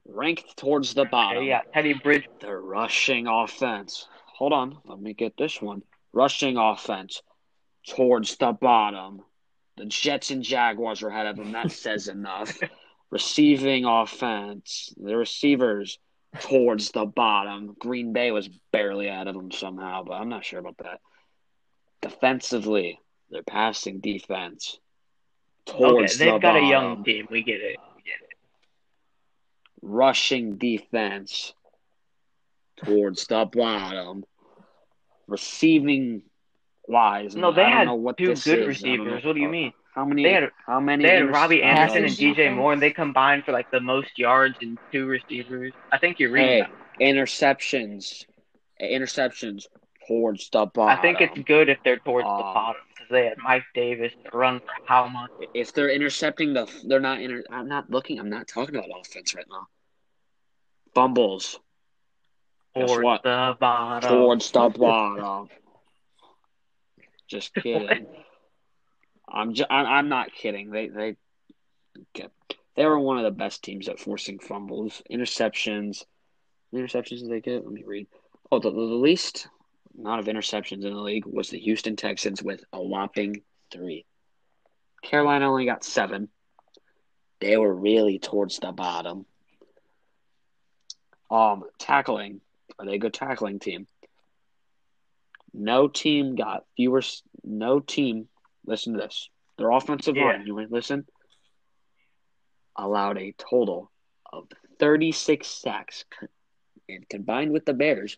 [0.06, 1.44] ranked towards the bottom.
[1.44, 2.28] Yeah, Teddy Bridge.
[2.40, 4.08] Their rushing offense.
[4.36, 5.82] Hold on, let me get this one.
[6.12, 7.22] Rushing offense
[7.86, 9.22] towards the bottom.
[9.76, 11.52] The Jets and Jaguars are ahead of them.
[11.52, 12.58] That says enough.
[13.10, 14.92] Receiving offense.
[14.96, 15.98] The receivers
[16.40, 17.76] towards the bottom.
[17.78, 21.00] Green Bay was barely ahead of them somehow, but I'm not sure about that.
[22.00, 23.00] Defensively,
[23.30, 24.78] their passing defense
[25.70, 27.26] Okay, they've the got bottom a young team.
[27.30, 27.76] We get it.
[27.96, 28.36] We get it.
[29.82, 31.52] rushing defense
[32.84, 34.24] towards the bottom.
[35.26, 36.22] Receiving
[36.86, 38.46] wise, No, they I don't had know what two good is.
[38.66, 39.24] Receivers.
[39.24, 39.72] What do you mean?
[39.94, 40.22] How many?
[40.22, 41.04] They had- how many?
[41.04, 44.56] They had Robbie Anderson and DJ Moore, and they combined for like the most yards
[44.62, 45.72] and two receivers.
[45.92, 46.64] I think you're reading.
[46.98, 48.24] Hey, interceptions,
[48.80, 49.66] interceptions
[50.06, 50.98] towards the bottom.
[50.98, 54.12] I think it's good if they're towards the Um, bottom because they had Mike Davis
[54.32, 55.30] run for how much?
[55.54, 57.20] if they're intercepting the, they're not.
[57.20, 58.18] Inter- I'm not looking.
[58.18, 59.66] I'm not talking about offense right now.
[60.94, 61.58] Fumbles
[62.74, 63.22] Guess Towards what?
[63.22, 64.10] the bottom.
[64.10, 65.48] towards the bottom.
[67.26, 68.06] Just kidding.
[69.28, 70.70] I'm ju- I'm not kidding.
[70.70, 71.16] They they
[72.76, 76.04] they were one of the best teams at forcing fumbles, interceptions.
[76.72, 77.64] The interceptions did they get?
[77.64, 78.06] Let me read.
[78.50, 79.48] Oh, the, the least
[79.98, 83.42] amount of interceptions in the league was the Houston Texans with a whopping
[83.72, 84.04] three.
[85.02, 86.28] Carolina only got seven.
[87.40, 89.26] They were really towards the bottom.
[91.30, 92.40] Um, tackling.
[92.78, 93.86] Are they a good tackling team?
[95.52, 97.02] No team got fewer.
[97.44, 98.28] No team.
[98.66, 99.28] Listen to this.
[99.56, 100.24] Their offensive Yeah.
[100.26, 100.46] line.
[100.46, 101.06] You want to listen?
[102.76, 103.90] Allowed a total
[104.32, 106.04] of 36 sacks,
[106.88, 108.16] and combined with the Bears,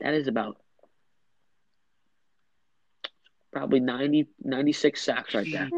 [0.00, 0.60] that is about
[3.52, 5.68] probably 90, 96 sacks right there.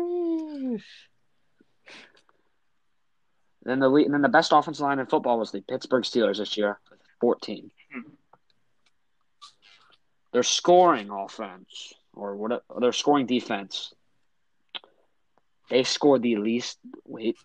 [3.64, 6.39] Then the le- and then the best offensive line in football was the Pittsburgh Steelers
[6.39, 7.70] this year, with 14.
[7.93, 8.01] Hmm.
[10.33, 12.64] Their scoring offense, or what?
[12.81, 13.93] Their scoring defense.
[15.70, 16.79] They scored the least.
[17.07, 17.37] Wait,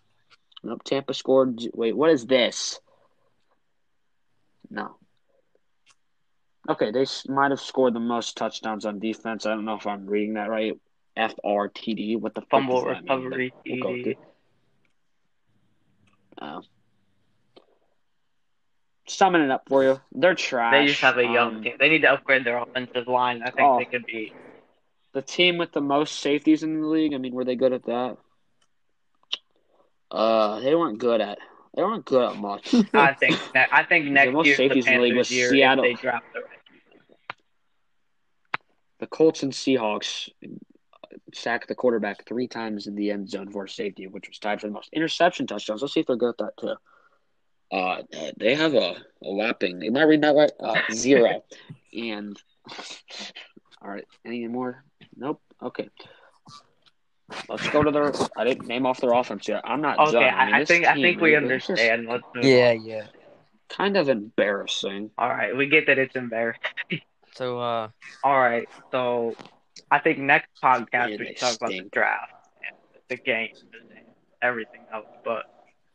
[0.62, 0.82] nope.
[0.84, 1.60] Tampa scored.
[1.74, 2.80] Wait, what is this?
[4.70, 4.97] No.
[6.68, 9.46] Okay, they might have scored the most touchdowns on defense.
[9.46, 10.78] I don't know if I'm reading that right.
[11.16, 12.20] FRTD.
[12.20, 14.06] What the Fumble recovery We'll go with TD.
[14.12, 14.18] it.
[16.40, 16.60] Oh.
[19.08, 20.00] Summing it up for you.
[20.12, 20.72] They're trash.
[20.74, 21.76] They just have a young Um, team.
[21.80, 23.42] They need to upgrade their offensive line.
[23.42, 23.78] I think Oh.
[23.78, 24.32] they could be.
[25.12, 27.14] The team with the most safeties in the league.
[27.14, 28.18] I mean, were they good at that?
[30.10, 31.38] Uh, they weren't good at.
[31.74, 32.74] They weren't good at much.
[32.94, 33.38] I think.
[33.56, 35.84] I think next most year's the safeties in the league Panthers' was year Seattle.
[35.84, 36.42] they draft the.
[38.98, 40.28] The Colts and Seahawks
[41.34, 44.66] sacked the quarterback three times in the end zone for safety, which was tied for
[44.66, 45.82] the most interception touchdowns.
[45.82, 46.74] Let's see if they're good at that too.
[47.70, 48.02] Uh,
[48.38, 49.82] they have a, a whopping.
[49.84, 50.52] Am I reading that right?
[50.58, 51.44] Uh, zero.
[51.96, 52.40] and
[53.82, 54.84] all right, any more?
[55.16, 55.40] Nope.
[55.62, 55.88] Okay.
[57.48, 58.12] Let's go to their.
[58.38, 59.60] I didn't name off their offense yet.
[59.64, 60.22] I'm not Okay, done.
[60.34, 62.06] I, mean, I think I team, think we it- just understand.
[62.08, 62.84] Let's move Yeah, on.
[62.86, 63.06] yeah.
[63.68, 65.10] Kind of embarrassing.
[65.18, 66.62] All right, we get that it's embarrassing.
[67.38, 67.88] So, uh,
[68.24, 69.36] All right, so
[69.92, 72.32] I think next podcast Man, we should talk about the draft,
[72.66, 72.76] and
[73.08, 73.50] the game,
[73.92, 74.06] and
[74.42, 75.06] everything else.
[75.24, 75.44] But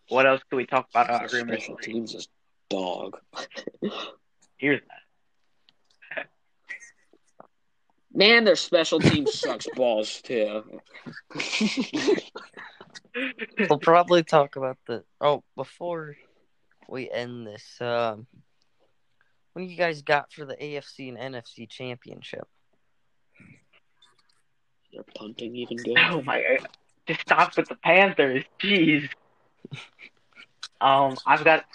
[0.08, 1.30] what else could we talk about?
[1.30, 1.64] Their rumors.
[1.64, 2.30] special teams is
[2.70, 3.18] dog.
[4.58, 4.80] Here's
[6.16, 6.28] that.
[8.14, 10.64] Man, their special team sucks balls too.
[13.70, 15.04] we'll probably talk about the.
[15.20, 16.16] Oh, before
[16.88, 18.28] we end this, um,
[19.54, 22.48] what do you guys got for the AFC and NFC championship?
[24.92, 25.98] They're punting even good.
[25.98, 26.68] Oh my god!
[27.08, 29.10] Just stop with the Panthers, jeez.
[30.82, 31.66] Um, I've got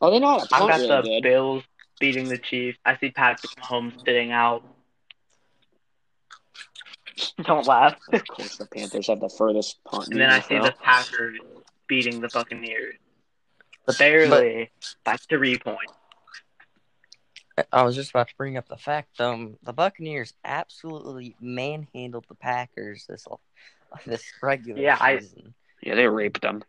[0.00, 1.22] Oh, they know how to I've got the good.
[1.22, 1.62] Bills
[2.00, 2.78] beating the Chiefs.
[2.84, 4.64] I see Patrick Mahomes sitting out.
[7.44, 7.96] Don't laugh.
[8.12, 10.08] Of course, the Panthers have the furthest punt.
[10.08, 10.64] And then I see NFL.
[10.64, 11.38] the Packers
[11.86, 12.96] beating the Buccaneers.
[13.86, 14.70] But barely
[15.04, 15.92] by three points.
[17.72, 22.34] I was just about to bring up the fact um the Buccaneers absolutely manhandled the
[22.34, 23.26] Packers this
[24.06, 25.54] this regular Yeah, I- season.
[25.82, 26.62] Yeah, they raped them.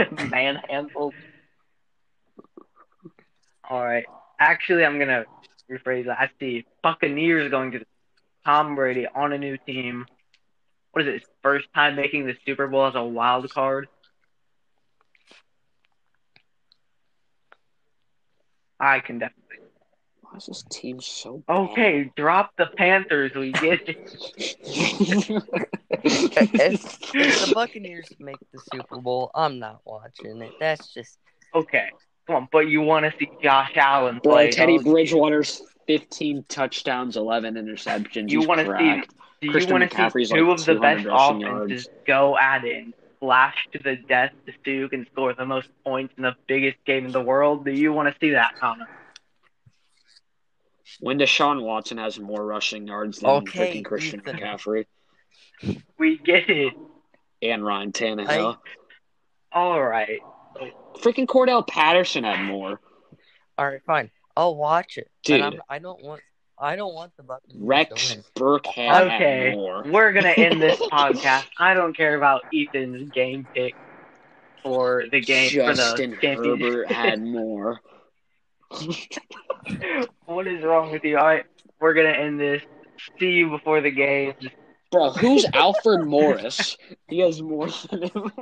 [0.30, 1.14] Manhandled.
[3.70, 4.06] Alright.
[4.40, 5.24] Actually I'm gonna
[5.70, 6.18] rephrase that.
[6.18, 7.84] I see Buccaneers going to
[8.44, 10.06] Tom Brady on a new team.
[10.92, 11.12] What is it?
[11.20, 13.88] His first time making the Super Bowl as a wild card?
[18.80, 19.41] I can definitely
[20.32, 21.58] Why is this team so bad?
[21.58, 23.34] Okay, drop the Panthers.
[23.34, 23.98] We get if,
[25.92, 30.52] if the Buccaneers make the Super Bowl, I'm not watching it.
[30.58, 31.18] That's just
[31.54, 31.90] Okay,
[32.26, 34.50] come on, but you want to see Josh Allen Bro, play?
[34.52, 34.84] Teddy don't?
[34.84, 38.30] Bridgewater's 15 touchdowns, 11 interceptions.
[38.30, 39.02] You want to see?
[39.42, 42.86] Do you want to see two like of the best rushing offenses go at it,
[43.20, 46.78] flash to the death to see who can score the most points in the biggest
[46.86, 47.66] game in the world?
[47.66, 48.88] Do you want to see that, Connor?
[51.00, 54.36] When Deshaun Watson has more rushing yards than Okay, freaking Christian Ethan.
[54.38, 54.86] McCaffrey
[55.98, 56.74] We get it.
[57.40, 58.56] and Ryan Tannehill.
[59.52, 60.20] All right.
[60.98, 62.80] Freaking Cordarrelle Patterson had more.
[63.58, 63.80] all right.
[63.86, 65.10] Fine, I'll watch it.
[65.24, 65.40] Dude.
[65.40, 66.20] And I'm, I don't want.
[66.58, 68.22] I don't want the Buccaneers Rex to.
[68.36, 69.82] Burkhead Okay, had more.
[69.86, 71.44] we're gonna end this podcast.
[71.58, 73.74] I don't care about Ethan's game pick
[74.62, 76.60] for the game Justin for the championship.
[76.60, 77.80] Herbert had more.
[80.26, 81.18] what is wrong with you?
[81.18, 81.44] All right,
[81.80, 82.62] we're gonna end this.
[83.18, 84.34] See you before the game.
[84.90, 86.76] Bro, who's Alfred Morris?
[87.08, 88.32] He has more than him.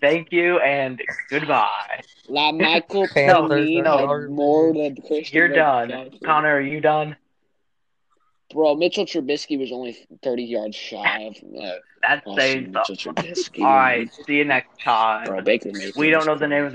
[0.00, 2.02] Thank you and goodbye.
[2.28, 5.88] La Michael Panthers Palomino are had more than Christian You're done.
[5.88, 6.24] McCaffrey.
[6.24, 7.16] Connor, are you done?
[8.52, 13.24] Bro, Mitchell Trubisky was only 30 yards shy of uh, That's awesome saying Mitchell something.
[13.24, 13.60] Trubisky.
[13.60, 15.26] All right, see you next time.
[15.26, 16.74] Bro, Baker Mayfield We don't know the name of the